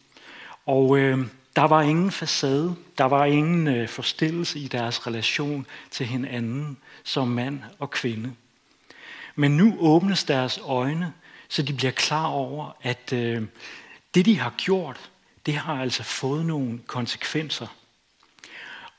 Og 0.66 0.98
øh, 0.98 1.18
der 1.56 1.62
var 1.62 1.82
ingen 1.82 2.10
facade, 2.10 2.74
der 2.98 3.04
var 3.04 3.24
ingen 3.24 3.66
øh, 3.68 3.88
forstillelse 3.88 4.58
i 4.58 4.68
deres 4.68 5.06
relation 5.06 5.66
til 5.90 6.06
hinanden 6.06 6.76
som 7.04 7.28
mand 7.28 7.60
og 7.78 7.90
kvinde. 7.90 8.32
Men 9.34 9.56
nu 9.56 9.76
åbnes 9.78 10.24
deres 10.24 10.60
øjne, 10.64 11.12
så 11.48 11.62
de 11.62 11.72
bliver 11.72 11.90
klar 11.90 12.26
over, 12.26 12.76
at 12.82 13.12
øh, 13.12 13.42
det 14.14 14.26
de 14.26 14.38
har 14.38 14.54
gjort, 14.56 15.10
det 15.46 15.54
har 15.54 15.80
altså 15.80 16.02
fået 16.02 16.46
nogle 16.46 16.80
konsekvenser. 16.86 17.66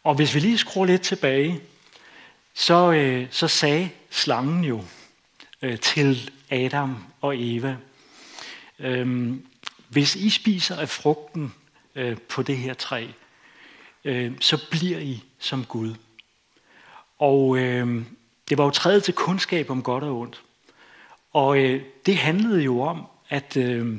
Og 0.04 0.16
hvis 0.16 0.36
vi 0.36 0.40
lige 0.40 0.58
skruer 0.58 0.86
lidt 0.86 1.02
tilbage, 1.02 1.62
så, 2.54 2.92
øh, 2.92 3.28
så 3.32 3.48
sagde 3.48 3.90
slangen 4.10 4.64
jo 4.64 4.84
øh, 5.62 5.80
til 5.80 6.32
Adam 6.50 7.04
og 7.22 7.34
Eva, 7.38 7.78
Øhm, 8.80 9.46
hvis 9.90 10.16
I 10.16 10.30
spiser 10.30 10.76
af 10.76 10.90
frugten 10.90 11.54
øh, 11.96 12.18
på 12.30 12.44
det 12.44 12.58
her 12.58 12.74
træ, 12.74 13.08
øh, 14.06 14.32
så 14.40 14.70
bliver 14.72 15.00
I 15.00 15.24
som 15.40 15.66
Gud. 15.66 15.96
Og 17.20 17.58
øh, 17.58 18.06
det 18.50 18.58
var 18.58 18.64
jo 18.64 18.70
træet 18.70 19.04
til 19.04 19.14
kundskab 19.14 19.70
om 19.70 19.84
godt 19.84 20.04
og 20.04 20.20
ondt. 20.20 20.42
Og 21.34 21.64
øh, 21.64 21.82
det 22.06 22.18
handlede 22.18 22.62
jo 22.62 22.82
om, 22.82 23.06
at 23.30 23.58
øh, 23.58 23.98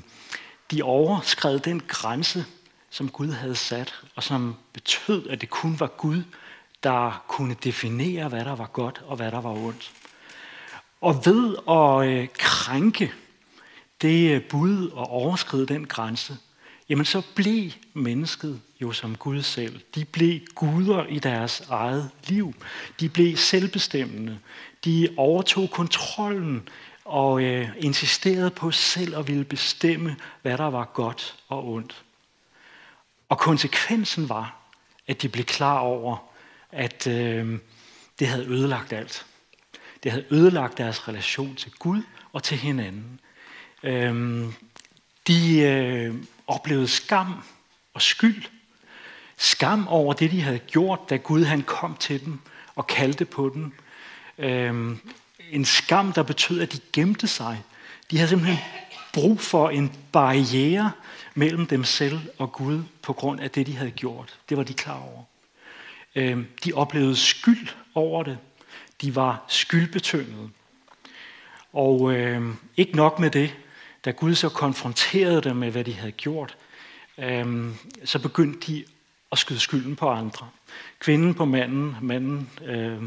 de 0.71 0.83
overskred 0.83 1.59
den 1.59 1.83
grænse, 1.89 2.45
som 2.91 3.09
Gud 3.09 3.29
havde 3.29 3.57
sat, 3.57 3.95
og 4.15 4.23
som 4.23 4.57
betød, 4.73 5.29
at 5.29 5.41
det 5.41 5.51
kun 5.51 5.81
var 5.81 5.87
Gud, 5.87 6.23
der 6.83 7.25
kunne 7.29 7.57
definere, 7.65 8.29
hvad 8.29 8.45
der 8.45 8.55
var 8.55 8.67
godt 8.67 9.03
og 9.07 9.17
hvad 9.17 9.31
der 9.31 9.41
var 9.41 9.51
ondt. 9.51 9.93
Og 11.01 11.27
ved 11.27 11.57
at 11.69 12.09
øh, 12.09 12.29
krænke 12.39 13.13
det 14.05 14.31
øh, 14.31 14.43
bud 14.43 14.89
og 14.89 15.11
overskride 15.11 15.67
den 15.67 15.87
grænse, 15.87 16.37
jamen 16.89 17.05
så 17.05 17.23
blev 17.35 17.71
mennesket 17.93 18.61
jo 18.81 18.93
som 18.93 19.17
Gud 19.17 19.43
selv. 19.43 19.81
De 19.95 20.05
blev 20.05 20.41
guder 20.55 21.07
i 21.07 21.19
deres 21.19 21.61
eget 21.61 22.11
liv. 22.29 22.55
De 23.01 23.09
blev 23.09 23.37
selvbestemmende. 23.37 24.39
De 24.85 25.09
overtog 25.17 25.71
kontrollen 25.71 26.69
og 27.05 27.43
øh, 27.43 27.69
insisterede 27.79 28.51
på 28.51 28.71
selv 28.71 29.19
at 29.19 29.29
ville 29.29 29.45
bestemme, 29.45 30.17
hvad 30.43 30.59
der 30.59 30.71
var 30.71 30.85
godt 30.85 31.37
og 31.49 31.69
ondt. 31.69 32.05
Og 33.29 33.39
konsekvensen 33.39 34.29
var, 34.29 34.57
at 35.07 35.23
de 35.23 35.29
blev 35.29 35.45
klar 35.45 35.79
over, 35.79 36.17
at 36.73 37.07
øh, 37.07 37.59
det 38.19 38.29
havde 38.29 38.47
ødelagt 38.47 38.93
alt. 38.93 39.27
Det 40.03 40.13
havde 40.13 40.27
ødelagt 40.31 40.79
deres 40.79 41.09
relation 41.09 41.55
til 41.55 41.73
Gud 41.79 42.03
og 42.33 42.43
til 42.43 42.57
hinanden. 42.57 43.21
Øh, 43.85 44.45
de 45.27 45.61
øh, 45.61 46.15
oplevede 46.47 46.89
skam 46.89 47.35
og 47.95 48.03
skyld. 48.03 48.45
Skam 49.37 49.89
over 49.89 50.13
det, 50.13 50.31
de 50.31 50.41
havde 50.41 50.59
gjort, 50.59 51.11
da 51.11 51.17
Gud 51.17 51.45
han 51.45 51.63
kom 51.63 51.97
til 51.97 52.25
dem 52.25 52.39
og 52.75 52.87
kaldte 52.87 53.25
på 53.25 53.51
dem. 53.55 53.73
Øh, 54.39 54.97
en 55.51 55.65
skam, 55.65 56.13
der 56.13 56.23
betød, 56.23 56.61
at 56.61 56.73
de 56.73 56.79
gemte 56.93 57.27
sig. 57.27 57.63
De 58.11 58.17
havde 58.17 58.29
simpelthen 58.29 58.59
brug 59.13 59.41
for 59.41 59.71
en 59.71 59.93
barriere 60.13 60.93
mellem 61.35 61.67
dem 61.67 61.85
selv 61.85 62.21
og 62.39 62.53
Gud 62.53 62.83
på 63.03 63.13
grund 63.13 63.41
af 63.41 63.51
det, 63.51 63.67
de 63.67 63.77
havde 63.77 63.91
gjort. 63.91 64.39
Det 64.49 64.57
var 64.57 64.63
de 64.63 64.75
klar 64.75 65.01
over. 65.01 65.23
Øhm, 66.15 66.47
de 66.65 66.73
oplevede 66.73 67.17
skyld 67.17 67.69
over 67.95 68.23
det. 68.23 68.39
De 69.01 69.17
var 69.17 69.45
skyldbetyngede. 69.49 70.51
Og 71.73 72.13
øh, 72.15 72.55
ikke 72.77 72.97
nok 72.97 73.19
med 73.19 73.31
det, 73.31 73.55
da 74.05 74.11
Gud 74.11 74.35
så 74.35 74.49
konfronterede 74.49 75.41
dem 75.41 75.57
med, 75.57 75.71
hvad 75.71 75.85
de 75.85 75.93
havde 75.93 76.13
gjort, 76.13 76.57
øh, 77.19 77.71
så 78.05 78.19
begyndte 78.19 78.73
de 78.73 78.85
at 79.33 79.39
skyde 79.39 79.61
skylden 79.61 79.97
på 79.97 80.09
andre. 80.09 80.49
Kvinden 80.99 81.35
på 81.35 81.45
manden, 81.45 81.97
manden 82.03 82.51
øh, 82.65 83.03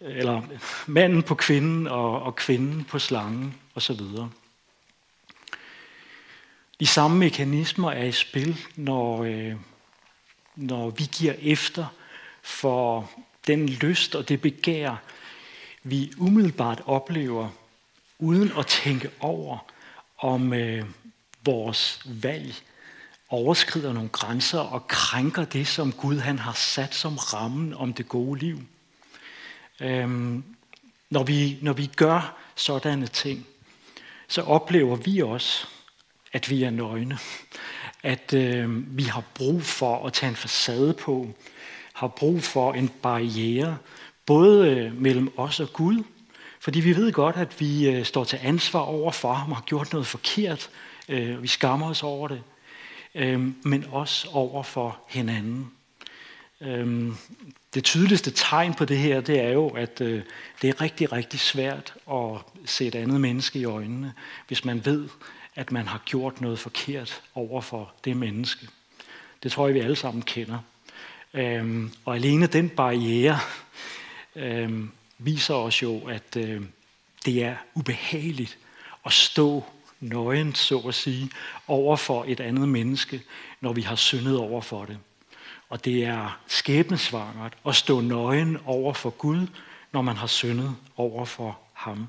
eller 0.00 0.42
manden 0.86 1.22
på 1.22 1.34
kvinden 1.34 1.86
og, 1.86 2.22
og 2.22 2.36
kvinden 2.36 2.84
på 2.84 2.98
slangen 2.98 3.54
osv. 3.74 4.00
De 6.80 6.86
samme 6.86 7.18
mekanismer 7.18 7.90
er 7.90 8.04
i 8.04 8.12
spil, 8.12 8.58
når, 8.76 9.24
øh, 9.24 9.54
når 10.56 10.90
vi 10.90 11.08
giver 11.12 11.34
efter 11.40 11.86
for 12.42 13.10
den 13.46 13.68
lyst 13.68 14.14
og 14.14 14.28
det 14.28 14.40
begær, 14.40 14.96
vi 15.82 16.12
umiddelbart 16.18 16.82
oplever, 16.86 17.48
uden 18.18 18.52
at 18.58 18.66
tænke 18.66 19.10
over, 19.20 19.58
om 20.18 20.52
øh, 20.52 20.86
vores 21.44 22.00
valg 22.04 22.54
overskrider 23.28 23.92
nogle 23.92 24.08
grænser 24.08 24.58
og 24.58 24.88
krænker 24.88 25.44
det, 25.44 25.66
som 25.66 25.92
Gud 25.92 26.18
han 26.18 26.38
har 26.38 26.52
sat 26.52 26.94
som 26.94 27.16
rammen 27.16 27.74
om 27.74 27.92
det 27.92 28.08
gode 28.08 28.40
liv. 28.40 28.60
Øhm, 29.80 30.44
når, 31.10 31.22
vi, 31.22 31.58
når 31.62 31.72
vi 31.72 31.86
gør 31.96 32.36
sådanne 32.56 33.06
ting, 33.06 33.46
så 34.28 34.42
oplever 34.42 34.96
vi 34.96 35.22
også, 35.22 35.66
at 36.32 36.50
vi 36.50 36.62
er 36.62 36.70
nøgne. 36.70 37.18
At 38.02 38.34
øh, 38.34 38.96
vi 38.98 39.02
har 39.02 39.22
brug 39.34 39.62
for 39.62 40.06
at 40.06 40.12
tage 40.12 40.30
en 40.30 40.36
facade 40.36 40.94
på, 40.94 41.28
har 41.92 42.08
brug 42.08 42.42
for 42.42 42.72
en 42.72 42.88
barriere, 42.88 43.78
både 44.26 44.70
øh, 44.70 45.00
mellem 45.00 45.38
os 45.38 45.60
og 45.60 45.72
Gud, 45.72 46.04
fordi 46.68 46.80
vi 46.80 46.96
ved 46.96 47.12
godt, 47.12 47.36
at 47.36 47.60
vi 47.60 47.88
øh, 47.88 48.04
står 48.04 48.24
til 48.24 48.38
ansvar 48.42 48.80
over 48.80 49.12
for 49.12 49.32
ham 49.32 49.50
og 49.50 49.56
har 49.56 49.62
gjort 49.62 49.92
noget 49.92 50.06
forkert. 50.06 50.70
Øh, 51.08 51.42
vi 51.42 51.48
skammer 51.48 51.90
os 51.90 52.02
over 52.02 52.28
det. 52.28 52.42
Øhm, 53.14 53.54
men 53.62 53.84
også 53.90 54.28
over 54.32 54.62
for 54.62 54.98
hinanden. 55.08 55.70
Øhm, 56.60 57.16
det 57.74 57.84
tydeligste 57.84 58.30
tegn 58.30 58.74
på 58.74 58.84
det 58.84 58.98
her, 58.98 59.20
det 59.20 59.40
er 59.40 59.48
jo, 59.48 59.68
at 59.68 60.00
øh, 60.00 60.22
det 60.62 60.68
er 60.68 60.80
rigtig, 60.80 61.12
rigtig 61.12 61.40
svært 61.40 61.94
at 62.10 62.40
se 62.64 62.86
et 62.86 62.94
andet 62.94 63.20
menneske 63.20 63.58
i 63.58 63.64
øjnene, 63.64 64.12
hvis 64.46 64.64
man 64.64 64.84
ved, 64.84 65.08
at 65.54 65.72
man 65.72 65.86
har 65.86 66.02
gjort 66.04 66.40
noget 66.40 66.58
forkert 66.58 67.22
over 67.34 67.60
for 67.60 67.92
det 68.04 68.16
menneske. 68.16 68.68
Det 69.42 69.52
tror 69.52 69.66
jeg, 69.66 69.74
vi 69.74 69.80
alle 69.80 69.96
sammen 69.96 70.22
kender. 70.22 70.58
Øhm, 71.34 71.92
og 72.04 72.14
alene 72.14 72.46
den 72.46 72.68
barriere 72.68 73.38
øhm, 74.36 74.90
viser 75.18 75.54
os 75.54 75.82
jo, 75.82 76.06
at 76.08 76.36
øh, 76.36 76.62
det 77.24 77.44
er 77.44 77.56
ubehageligt 77.74 78.58
at 79.06 79.12
stå 79.12 79.64
nøgen, 80.00 80.54
så 80.54 80.78
at 80.78 80.94
sige, 80.94 81.30
over 81.66 81.96
for 81.96 82.24
et 82.28 82.40
andet 82.40 82.68
menneske, 82.68 83.22
når 83.60 83.72
vi 83.72 83.82
har 83.82 83.96
syndet 83.96 84.38
over 84.38 84.60
for 84.60 84.84
det. 84.84 84.98
Og 85.68 85.84
det 85.84 86.04
er 86.04 86.40
skæbnesvangert 86.46 87.56
at 87.66 87.76
stå 87.76 88.00
nøgen 88.00 88.58
over 88.64 88.94
for 88.94 89.10
Gud, 89.10 89.46
når 89.92 90.02
man 90.02 90.16
har 90.16 90.26
syndet 90.26 90.76
over 90.96 91.24
for 91.24 91.58
ham. 91.72 92.08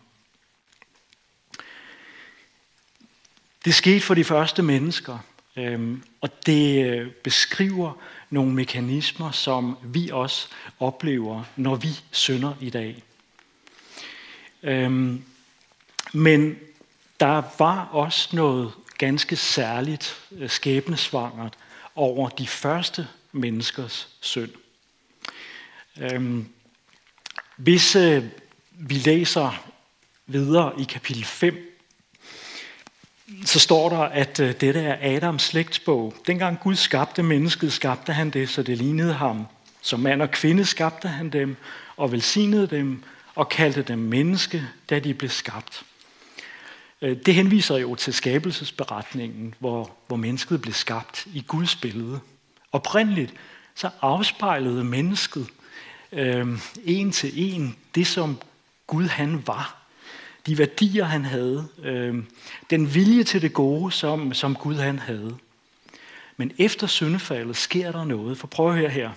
Det 3.65 3.75
skete 3.75 4.01
for 4.01 4.13
de 4.13 4.23
første 4.23 4.63
mennesker, 4.63 5.17
øhm, 5.59 6.03
og 6.21 6.45
det 6.45 6.85
øh, 6.85 7.11
beskriver 7.11 7.93
nogle 8.29 8.53
mekanismer, 8.53 9.31
som 9.31 9.77
vi 9.83 10.09
også 10.13 10.47
oplever, 10.79 11.43
når 11.55 11.75
vi 11.75 11.89
synder 12.11 12.53
i 12.61 12.69
dag. 12.69 13.03
Øhm, 14.63 15.23
men 16.13 16.55
der 17.19 17.43
var 17.59 17.85
også 17.85 18.35
noget 18.35 18.71
ganske 18.97 19.35
særligt 19.35 20.21
øh, 20.31 20.49
skæbnesvangert 20.49 21.53
over 21.95 22.29
de 22.29 22.47
første 22.47 23.07
menneskers 23.31 24.07
synd. 24.19 24.51
Øhm, 25.97 26.49
hvis 27.55 27.95
øh, 27.95 28.23
vi 28.71 28.93
læser 28.93 29.65
videre 30.27 30.81
i 30.81 30.83
kapitel 30.83 31.23
5, 31.25 31.68
så 33.45 33.59
står 33.59 33.89
der, 33.89 33.99
at 33.99 34.39
øh, 34.39 34.53
dette 34.61 34.79
er 34.79 35.15
Adams 35.15 35.43
slægtsbog. 35.43 36.13
Dengang 36.27 36.59
Gud 36.59 36.75
skabte 36.75 37.23
mennesket, 37.23 37.73
skabte 37.73 38.13
han 38.13 38.29
det, 38.29 38.49
så 38.49 38.63
det 38.63 38.77
lignede 38.77 39.13
ham. 39.13 39.47
Som 39.81 39.99
mand 39.99 40.21
og 40.21 40.31
kvinde 40.31 40.65
skabte 40.65 41.07
han 41.07 41.29
dem 41.29 41.57
og 41.97 42.11
velsignede 42.11 42.67
dem 42.67 43.03
og 43.35 43.49
kaldte 43.49 43.81
dem 43.81 43.99
menneske, 43.99 44.63
da 44.89 44.99
de 44.99 45.13
blev 45.13 45.29
skabt. 45.29 45.83
Øh, 47.01 47.17
det 47.25 47.33
henviser 47.33 47.77
jo 47.77 47.95
til 47.95 48.13
skabelsesberetningen, 48.13 49.53
hvor, 49.59 49.91
hvor 50.07 50.17
mennesket 50.17 50.61
blev 50.61 50.73
skabt 50.73 51.27
i 51.33 51.43
Guds 51.47 51.75
billede. 51.75 52.19
Oprindeligt 52.71 53.33
så 53.75 53.89
afspejlede 54.01 54.83
mennesket 54.83 55.47
øh, 56.11 56.47
en 56.85 57.11
til 57.11 57.31
en 57.35 57.75
det, 57.95 58.07
som 58.07 58.37
Gud 58.87 59.07
han 59.07 59.47
var. 59.47 59.78
De 60.45 60.57
værdier, 60.57 61.05
han 61.05 61.25
havde. 61.25 61.67
Øh, 61.83 62.15
den 62.69 62.93
vilje 62.93 63.23
til 63.23 63.41
det 63.41 63.53
gode, 63.53 63.91
som, 63.91 64.33
som 64.33 64.55
Gud 64.55 64.75
han 64.75 64.99
havde. 64.99 65.35
Men 66.37 66.51
efter 66.57 66.87
syndefaldet 66.87 67.57
sker 67.57 67.91
der 67.91 68.03
noget. 68.03 68.37
For 68.37 68.47
prøv 68.47 68.69
at 68.69 68.77
høre 68.77 68.89
her. 68.89 69.11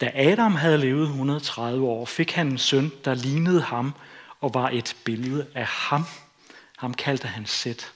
Da 0.00 0.10
Adam 0.14 0.54
havde 0.54 0.78
levet 0.78 1.02
130 1.02 1.86
år, 1.86 2.04
fik 2.04 2.32
han 2.32 2.46
en 2.46 2.58
søn, 2.58 2.92
der 3.04 3.14
lignede 3.14 3.62
ham 3.62 3.94
og 4.40 4.54
var 4.54 4.70
et 4.72 4.96
billede 5.04 5.46
af 5.54 5.66
ham. 5.66 6.04
Ham 6.76 6.94
kaldte 6.94 7.28
han 7.28 7.46
Sæt. 7.46 7.92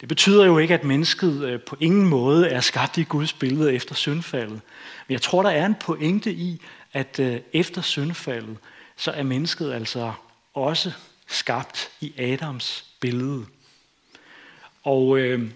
Det 0.00 0.08
betyder 0.08 0.46
jo 0.46 0.58
ikke, 0.58 0.74
at 0.74 0.84
mennesket 0.84 1.44
øh, 1.44 1.60
på 1.60 1.76
ingen 1.80 2.06
måde 2.06 2.48
er 2.48 2.60
skabt 2.60 2.96
i 2.96 3.02
Guds 3.02 3.32
billede 3.32 3.74
efter 3.74 3.94
syndfaldet. 3.94 4.60
Men 5.08 5.12
jeg 5.12 5.22
tror, 5.22 5.42
der 5.42 5.50
er 5.50 5.66
en 5.66 5.74
pointe 5.74 6.32
i, 6.32 6.60
at 6.92 7.20
øh, 7.20 7.40
efter 7.52 7.82
syndfaldet, 7.82 8.56
så 8.96 9.10
er 9.10 9.22
mennesket 9.22 9.72
altså 9.72 10.12
også 10.56 10.92
skabt 11.26 11.90
i 12.00 12.12
Adams 12.18 12.84
billede. 13.00 13.46
Og 14.82 15.18
øh, 15.18 15.50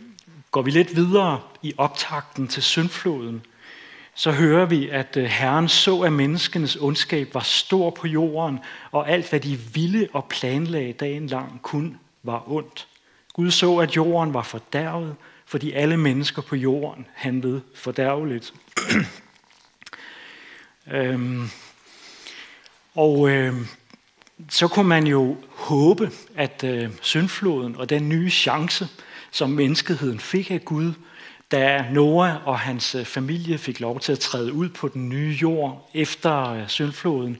går 0.50 0.62
vi 0.62 0.70
lidt 0.70 0.96
videre 0.96 1.40
i 1.62 1.74
optakten 1.78 2.48
til 2.48 2.62
syndfloden, 2.62 3.46
så 4.14 4.32
hører 4.32 4.66
vi, 4.66 4.88
at 4.88 5.16
øh, 5.16 5.24
Herren 5.24 5.68
så, 5.68 6.00
at 6.00 6.12
menneskenes 6.12 6.76
ondskab 6.76 7.34
var 7.34 7.40
stor 7.40 7.90
på 7.90 8.06
jorden, 8.06 8.58
og 8.92 9.08
alt, 9.08 9.30
hvad 9.30 9.40
de 9.40 9.56
ville 9.56 10.08
og 10.12 10.28
planlagde 10.28 10.92
dagen 10.92 11.26
lang, 11.26 11.62
kun 11.62 11.98
var 12.22 12.50
ondt. 12.50 12.88
Gud 13.32 13.50
så, 13.50 13.76
at 13.76 13.96
jorden 13.96 14.34
var 14.34 14.42
fordærvet, 14.42 15.16
fordi 15.46 15.72
alle 15.72 15.96
mennesker 15.96 16.42
på 16.42 16.56
jorden 16.56 17.06
handlede 17.14 17.62
fordærveligt. 17.74 18.54
øhm, 20.92 21.50
og 22.94 23.30
øhm, 23.30 23.66
så 24.48 24.68
kunne 24.68 24.88
man 24.88 25.06
jo 25.06 25.36
håbe, 25.48 26.10
at 26.36 26.64
øh, 26.64 26.90
syndfloden 27.00 27.76
og 27.76 27.90
den 27.90 28.08
nye 28.08 28.30
chance, 28.30 28.88
som 29.30 29.50
menneskeheden 29.50 30.20
fik 30.20 30.50
af 30.50 30.64
Gud, 30.64 30.92
da 31.50 31.86
Noah 31.92 32.48
og 32.48 32.58
hans 32.58 32.94
øh, 32.94 33.04
familie 33.04 33.58
fik 33.58 33.80
lov 33.80 34.00
til 34.00 34.12
at 34.12 34.18
træde 34.18 34.52
ud 34.52 34.68
på 34.68 34.88
den 34.88 35.08
nye 35.08 35.38
jord 35.42 35.90
efter 35.94 36.52
øh, 36.52 36.68
syndfloden, 36.68 37.38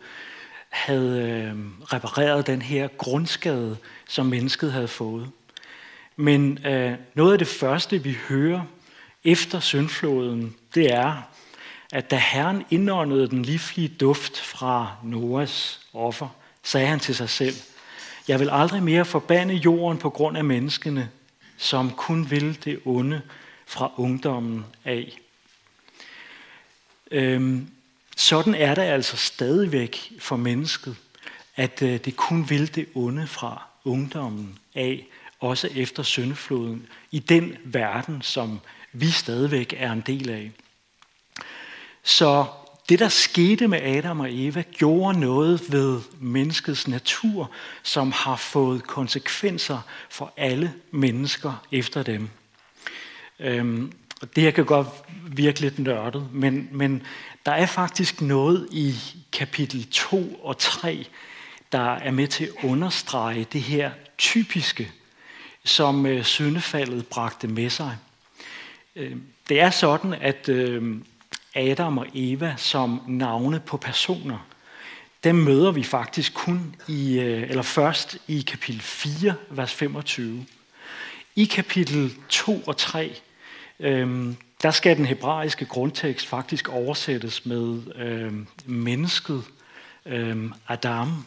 havde 0.68 1.22
øh, 1.22 1.54
repareret 1.92 2.46
den 2.46 2.62
her 2.62 2.88
grundskade, 2.88 3.76
som 4.08 4.26
mennesket 4.26 4.72
havde 4.72 4.88
fået. 4.88 5.30
Men 6.16 6.66
øh, 6.66 6.92
noget 7.14 7.32
af 7.32 7.38
det 7.38 7.48
første, 7.48 8.02
vi 8.02 8.16
hører 8.28 8.62
efter 9.24 9.60
syndfloden, 9.60 10.54
det 10.74 10.92
er, 10.92 11.22
at 11.92 12.10
da 12.10 12.16
Herren 12.16 12.64
indåndede 12.70 13.28
den 13.28 13.42
livlige 13.42 13.88
duft 13.88 14.40
fra 14.40 14.92
Noas 15.04 15.80
offer, 15.94 16.28
sagde 16.62 16.87
han 16.87 17.01
til 17.01 17.14
sig 17.14 17.29
selv, 17.29 17.55
jeg 18.29 18.40
vil 18.40 18.51
aldrig 18.51 18.83
mere 18.83 19.05
forbande 19.05 19.55
jorden 19.55 19.99
på 19.99 20.11
grund 20.11 20.37
af 20.37 20.44
menneskene, 20.44 21.11
som 21.57 21.90
kun 21.90 22.31
vil 22.31 22.64
det 22.64 22.81
onde 22.85 23.23
fra 23.66 23.92
ungdommen 23.96 24.66
af. 24.85 25.18
Øhm, 27.11 27.70
sådan 28.16 28.55
er 28.55 28.75
det 28.75 28.83
altså 28.83 29.16
stadigvæk 29.16 30.12
for 30.18 30.37
mennesket, 30.37 30.96
at 31.57 31.83
øh, 31.83 32.01
det 32.05 32.16
kun 32.16 32.51
vil 32.51 32.75
det 32.75 32.87
onde 32.94 33.27
fra 33.27 33.66
ungdommen 33.85 34.59
af, 34.75 35.07
også 35.40 35.68
efter 35.75 36.03
syndfloden, 36.03 36.87
i 37.11 37.18
den 37.18 37.57
verden, 37.64 38.23
som 38.23 38.61
vi 38.92 39.11
stadigvæk 39.11 39.75
er 39.77 39.92
en 39.92 40.01
del 40.01 40.31
af. 40.31 40.51
Så 42.03 42.46
det, 42.90 42.98
der 42.98 43.09
skete 43.09 43.68
med 43.68 43.81
Adam 43.83 44.20
og 44.20 44.29
Eva, 44.31 44.62
gjorde 44.72 45.20
noget 45.20 45.72
ved 45.72 46.00
menneskets 46.20 46.88
natur, 46.88 47.50
som 47.83 48.12
har 48.12 48.37
fået 48.37 48.87
konsekvenser 48.87 49.79
for 50.09 50.33
alle 50.37 50.72
mennesker 50.90 51.64
efter 51.72 52.03
dem. 52.03 52.29
Øhm, 53.40 53.92
og 54.22 54.37
det 54.37 54.42
her 54.42 54.50
kan 54.50 54.64
godt 54.64 54.88
virke 55.26 55.61
lidt 55.61 55.79
nørdet, 55.79 56.29
men, 56.33 56.68
men 56.72 57.03
der 57.46 57.53
er 57.53 57.66
faktisk 57.66 58.20
noget 58.20 58.68
i 58.72 58.94
kapitel 59.33 59.87
2 59.90 60.40
og 60.42 60.59
3, 60.59 61.07
der 61.72 61.94
er 61.94 62.11
med 62.11 62.26
til 62.26 62.44
at 62.44 62.64
understrege 62.64 63.46
det 63.53 63.62
her 63.62 63.90
typiske, 64.18 64.92
som 65.64 66.07
øh, 66.07 66.24
syndefaldet 66.24 67.07
bragte 67.07 67.48
med 67.48 67.70
sig. 67.70 67.96
Øh, 68.96 69.16
det 69.48 69.61
er 69.61 69.70
sådan, 69.70 70.14
at 70.14 70.48
øh, 70.48 70.96
Adam 71.54 71.98
og 71.98 72.06
Eva 72.14 72.54
som 72.56 73.00
navne 73.08 73.60
på 73.60 73.76
personer, 73.76 74.46
dem 75.24 75.34
møder 75.34 75.70
vi 75.70 75.82
faktisk 75.82 76.34
kun 76.34 76.76
i, 76.88 77.18
øh, 77.18 77.50
eller 77.50 77.62
først 77.62 78.18
i 78.28 78.40
kapitel 78.40 78.80
4, 78.80 79.34
vers 79.50 79.74
25. 79.74 80.46
I 81.36 81.44
kapitel 81.44 82.14
2 82.28 82.62
og 82.66 82.76
3, 82.76 83.14
øhm, 83.80 84.36
der 84.62 84.70
skal 84.70 84.96
den 84.96 85.06
hebraiske 85.06 85.64
grundtekst 85.64 86.26
faktisk 86.26 86.68
oversættes 86.68 87.46
med 87.46 87.82
øhm, 87.96 88.46
mennesket, 88.66 89.44
øhm, 90.06 90.52
Adam, 90.68 91.24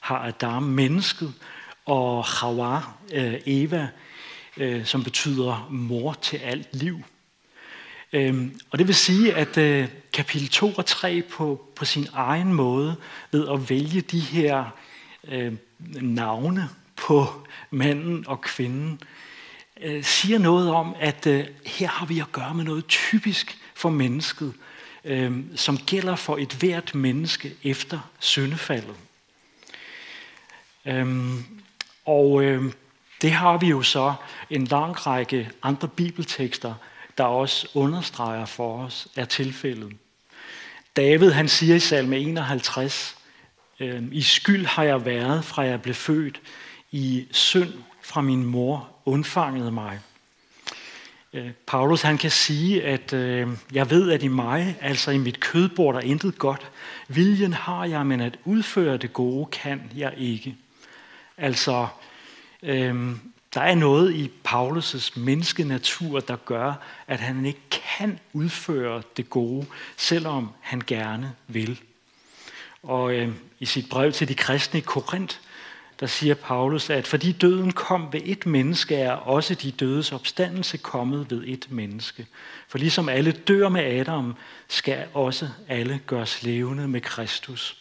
har 0.00 0.18
Adam 0.18 0.62
mennesket, 0.62 1.32
og 1.84 2.24
Hawa, 2.24 2.80
øh, 3.12 3.34
Eva, 3.46 3.88
øh, 4.56 4.84
som 4.84 5.04
betyder 5.04 5.68
mor 5.70 6.12
til 6.12 6.36
alt 6.36 6.68
liv. 6.76 7.02
Øhm, 8.12 8.60
og 8.70 8.78
det 8.78 8.86
vil 8.86 8.94
sige, 8.94 9.34
at 9.34 9.58
øh, 9.58 9.88
kapitel 10.12 10.48
2 10.48 10.72
og 10.72 10.86
3 10.86 11.22
på, 11.22 11.66
på 11.76 11.84
sin 11.84 12.08
egen 12.12 12.52
måde, 12.52 12.96
ved 13.32 13.48
at 13.48 13.70
vælge 13.70 14.00
de 14.00 14.20
her 14.20 14.64
øh, 15.28 15.52
navne 16.00 16.68
på 16.96 17.46
manden 17.70 18.24
og 18.26 18.40
kvinden, 18.40 19.00
øh, 19.80 20.04
siger 20.04 20.38
noget 20.38 20.70
om, 20.70 20.96
at 21.00 21.26
øh, 21.26 21.44
her 21.66 21.88
har 21.88 22.06
vi 22.06 22.18
at 22.18 22.32
gøre 22.32 22.54
med 22.54 22.64
noget 22.64 22.86
typisk 22.86 23.58
for 23.74 23.90
mennesket, 23.90 24.54
øhm, 25.04 25.56
som 25.56 25.78
gælder 25.78 26.16
for 26.16 26.36
et 26.36 26.52
hvert 26.52 26.94
menneske 26.94 27.54
efter 27.62 28.10
syndefaldet. 28.18 28.96
Øhm, 30.86 31.44
og 32.04 32.42
øh, 32.42 32.72
det 33.22 33.30
har 33.30 33.58
vi 33.58 33.66
jo 33.66 33.82
så 33.82 34.14
en 34.50 34.64
lang 34.64 35.06
række 35.06 35.50
andre 35.62 35.88
bibeltekster, 35.88 36.74
der 37.18 37.24
også 37.24 37.68
understreger 37.74 38.44
for 38.44 38.84
os, 38.84 39.08
er 39.16 39.24
tilfældet. 39.24 39.92
David 40.96 41.30
han 41.30 41.48
siger 41.48 41.74
i 41.74 41.80
salme 41.80 42.18
51, 42.18 43.16
øhm, 43.80 44.08
I 44.12 44.22
skyld 44.22 44.66
har 44.66 44.84
jeg 44.84 45.04
været, 45.04 45.44
fra 45.44 45.62
jeg 45.62 45.82
blev 45.82 45.94
født, 45.94 46.40
i 46.90 47.26
synd 47.30 47.72
fra 48.02 48.20
min 48.20 48.44
mor 48.44 48.88
undfangede 49.04 49.72
mig. 49.72 50.00
Øh, 51.32 51.50
Paulus 51.66 52.02
han 52.02 52.18
kan 52.18 52.30
sige, 52.30 52.84
at 52.84 53.12
øh, 53.12 53.48
jeg 53.72 53.90
ved, 53.90 54.10
at 54.10 54.22
i 54.22 54.28
mig, 54.28 54.76
altså 54.80 55.10
i 55.10 55.18
mit 55.18 55.40
kød, 55.40 55.68
bor 55.68 55.92
der 55.92 56.00
intet 56.00 56.38
godt. 56.38 56.70
Viljen 57.08 57.52
har 57.52 57.84
jeg, 57.84 58.06
men 58.06 58.20
at 58.20 58.38
udføre 58.44 58.96
det 58.96 59.12
gode 59.12 59.46
kan 59.46 59.90
jeg 59.96 60.14
ikke. 60.16 60.56
Altså, 61.36 61.86
øhm, 62.62 63.20
der 63.56 63.62
er 63.62 63.74
noget 63.74 64.14
i 64.14 64.30
Paulus' 64.48 65.18
menneskenatur, 65.18 66.20
der 66.20 66.36
gør, 66.36 66.74
at 67.06 67.20
han 67.20 67.46
ikke 67.46 67.60
kan 67.70 68.18
udføre 68.32 69.02
det 69.16 69.30
gode, 69.30 69.66
selvom 69.96 70.50
han 70.60 70.82
gerne 70.86 71.32
vil. 71.48 71.80
Og 72.82 73.14
øh, 73.14 73.32
i 73.60 73.66
sit 73.66 73.88
brev 73.88 74.12
til 74.12 74.28
de 74.28 74.34
kristne 74.34 74.78
i 74.78 74.82
Korinth, 74.82 75.36
der 76.00 76.06
siger 76.06 76.34
Paulus, 76.34 76.90
at 76.90 77.06
fordi 77.06 77.32
døden 77.32 77.72
kom 77.72 78.08
ved 78.12 78.20
et 78.24 78.46
menneske, 78.46 78.94
er 78.96 79.12
også 79.12 79.54
de 79.54 79.70
dødes 79.70 80.12
opstandelse 80.12 80.76
kommet 80.76 81.30
ved 81.30 81.42
et 81.46 81.66
menneske. 81.70 82.26
For 82.68 82.78
ligesom 82.78 83.08
alle 83.08 83.32
dør 83.32 83.68
med 83.68 83.84
Adam, 83.84 84.34
skal 84.68 85.06
også 85.14 85.48
alle 85.68 86.00
gøres 86.06 86.42
levende 86.42 86.88
med 86.88 87.00
Kristus. 87.00 87.76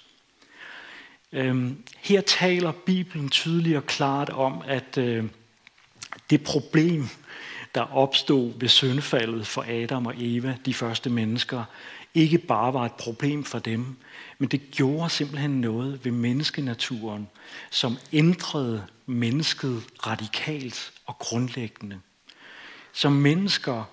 Øhm, 1.31 1.83
her 2.01 2.21
taler 2.21 2.71
Bibelen 2.71 3.29
tydeligt 3.29 3.77
og 3.77 3.85
klart 3.85 4.29
om, 4.29 4.61
at 4.67 4.97
øh, 4.97 5.23
det 6.29 6.43
problem, 6.43 7.07
der 7.75 7.81
opstod 7.81 8.59
ved 8.59 8.69
syndfaldet 8.69 9.47
for 9.47 9.65
Adam 9.67 10.05
og 10.05 10.13
Eva, 10.17 10.57
de 10.65 10.73
første 10.73 11.09
mennesker, 11.09 11.63
ikke 12.13 12.37
bare 12.37 12.73
var 12.73 12.85
et 12.85 12.93
problem 12.93 13.43
for 13.43 13.59
dem, 13.59 13.95
men 14.39 14.49
det 14.49 14.71
gjorde 14.71 15.09
simpelthen 15.09 15.61
noget 15.61 16.05
ved 16.05 16.11
menneskenaturen, 16.11 17.27
som 17.71 17.97
ændrede 18.13 18.85
mennesket 19.05 19.83
radikalt 20.07 20.93
og 21.05 21.19
grundlæggende. 21.19 21.99
Som 22.93 23.11
mennesker, 23.11 23.83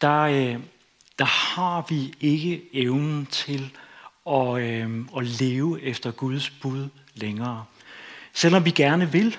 der, 0.00 0.20
øh, 0.20 0.56
der 1.18 1.24
har 1.24 1.86
vi 1.88 2.14
ikke 2.20 2.62
evnen 2.72 3.26
til 3.26 3.70
at, 4.26 4.60
øh, 4.60 4.98
at 4.98 5.06
og 5.12 5.24
leve 5.24 5.82
efter 5.82 6.10
Guds 6.10 6.50
bud 6.50 6.88
længere. 7.14 7.64
Selvom 8.32 8.64
vi 8.64 8.70
gerne 8.70 9.12
vil, 9.12 9.36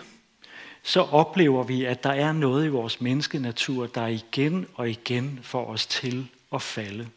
så 0.83 1.01
oplever 1.01 1.63
vi, 1.63 1.85
at 1.85 2.03
der 2.03 2.11
er 2.11 2.31
noget 2.31 2.65
i 2.65 2.69
vores 2.69 3.01
menneskenatur, 3.01 3.87
der 3.87 4.07
igen 4.07 4.67
og 4.73 4.89
igen 4.89 5.39
får 5.43 5.65
os 5.65 5.85
til 5.85 6.27
at 6.53 6.61
falde. 6.61 7.07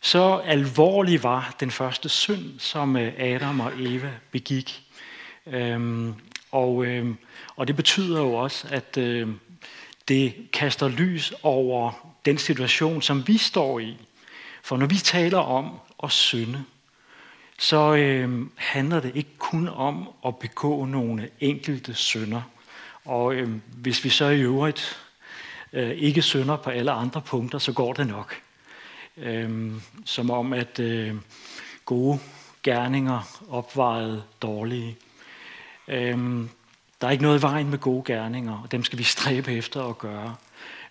Så 0.00 0.36
alvorlig 0.44 1.22
var 1.22 1.56
den 1.60 1.70
første 1.70 2.08
synd, 2.08 2.58
som 2.58 2.96
øh, 2.96 3.12
Adam 3.18 3.60
og 3.60 3.72
Eva 3.78 4.10
begik. 4.30 4.82
Øhm, 5.46 6.14
og, 6.50 6.84
øhm, 6.84 7.16
og 7.56 7.66
det 7.66 7.76
betyder 7.76 8.20
jo 8.20 8.34
også, 8.34 8.68
at 8.70 8.98
øhm, 8.98 9.40
det 10.08 10.34
kaster 10.52 10.88
lys 10.88 11.32
over 11.42 11.92
den 12.24 12.38
situation, 12.38 13.02
som 13.02 13.28
vi 13.28 13.38
står 13.38 13.78
i. 13.78 13.96
For 14.62 14.76
når 14.76 14.86
vi 14.86 14.96
taler 14.96 15.38
om 15.38 15.70
at 16.02 16.10
synde, 16.10 16.64
så 17.58 17.94
øh, 17.94 18.46
handler 18.56 19.00
det 19.00 19.16
ikke 19.16 19.36
kun 19.38 19.68
om 19.68 20.08
at 20.26 20.36
begå 20.36 20.84
nogle 20.84 21.28
enkelte 21.40 21.94
synder. 21.94 22.42
Og 23.04 23.34
øh, 23.34 23.48
hvis 23.76 24.04
vi 24.04 24.08
så 24.08 24.28
i 24.28 24.40
øvrigt 24.40 24.98
øh, 25.72 25.90
ikke 25.90 26.22
synder 26.22 26.56
på 26.56 26.70
alle 26.70 26.90
andre 26.90 27.20
punkter, 27.20 27.58
så 27.58 27.72
går 27.72 27.92
det 27.92 28.06
nok. 28.06 28.40
Øh, 29.16 29.72
som 30.04 30.30
om, 30.30 30.52
at 30.52 30.78
øh, 30.78 31.14
gode 31.84 32.18
gerninger 32.62 33.44
opvejede 33.50 34.22
dårlige. 34.42 34.96
Øh, 35.88 36.18
der 37.00 37.06
er 37.06 37.10
ikke 37.10 37.22
noget 37.22 37.38
i 37.38 37.42
vejen 37.42 37.70
med 37.70 37.78
gode 37.78 38.04
gerninger, 38.04 38.58
og 38.62 38.72
dem 38.72 38.84
skal 38.84 38.98
vi 38.98 39.02
stræbe 39.04 39.52
efter 39.52 39.82
at 39.84 39.98
gøre. 39.98 40.36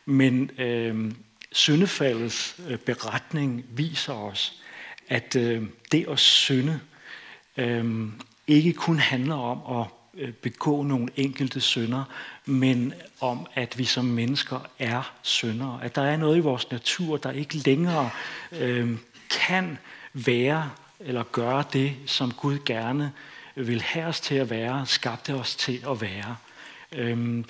Men 0.06 0.52
øh, 0.58 1.12
syndefaldets 1.52 2.60
øh, 2.68 2.78
beretning 2.78 3.66
viser 3.70 4.14
os, 4.14 4.62
at 5.08 5.36
øh, 5.36 5.64
det 5.92 6.06
at 6.10 6.20
synde 6.20 6.80
øh, 7.58 8.06
ikke 8.48 8.74
kun 8.74 9.00
handler 9.00 9.36
om 9.36 9.82
at 9.82 9.88
Øh, 10.14 10.34
begå 10.34 10.84
nogle 10.84 11.08
enkelte 11.16 11.62
synder, 11.62 12.04
men 12.46 12.94
om, 13.22 13.48
at 13.54 13.78
vi 13.78 13.86
som 13.86 14.06
mennesker 14.06 14.60
er 14.80 15.14
syndere. 15.22 15.80
At 15.84 15.96
der 15.96 16.02
er 16.02 16.18
noget 16.18 16.38
i 16.38 16.40
vores 16.40 16.72
natur, 16.72 17.18
der 17.18 17.32
ikke 17.32 17.58
længere 17.58 18.10
øh, 18.52 18.98
kan 19.30 19.78
være 20.14 20.70
eller 21.00 21.24
gøre 21.24 21.64
det, 21.74 21.96
som 22.06 22.32
Gud 22.32 22.58
gerne 22.66 23.12
vil 23.56 23.82
have 23.82 24.06
os 24.06 24.22
til 24.22 24.36
at 24.36 24.50
være, 24.50 24.86
skabte 24.86 25.34
os 25.34 25.56
til 25.56 25.84
at 25.90 26.02
være. 26.02 26.36
Øh, 26.92 27.44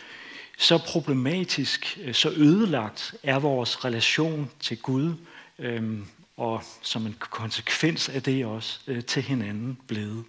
så 0.57 0.77
problematisk, 0.77 1.99
øh, 2.03 2.13
så 2.13 2.29
ødelagt 2.29 3.15
er 3.23 3.39
vores 3.39 3.85
relation 3.85 4.51
til 4.59 4.77
Gud, 4.77 5.13
øh, 5.59 5.99
og 6.37 6.63
som 6.81 7.05
en 7.05 7.15
konsekvens 7.19 8.09
af 8.09 8.23
det 8.23 8.45
også 8.45 8.79
øh, 8.87 9.03
til 9.03 9.23
hinanden 9.23 9.77
blevet. 9.87 10.23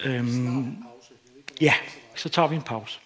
Øh, 0.00 0.26
ja, 1.60 1.74
så 2.14 2.28
tager 2.28 2.48
vi 2.48 2.56
en 2.56 2.62
pause. 2.62 2.98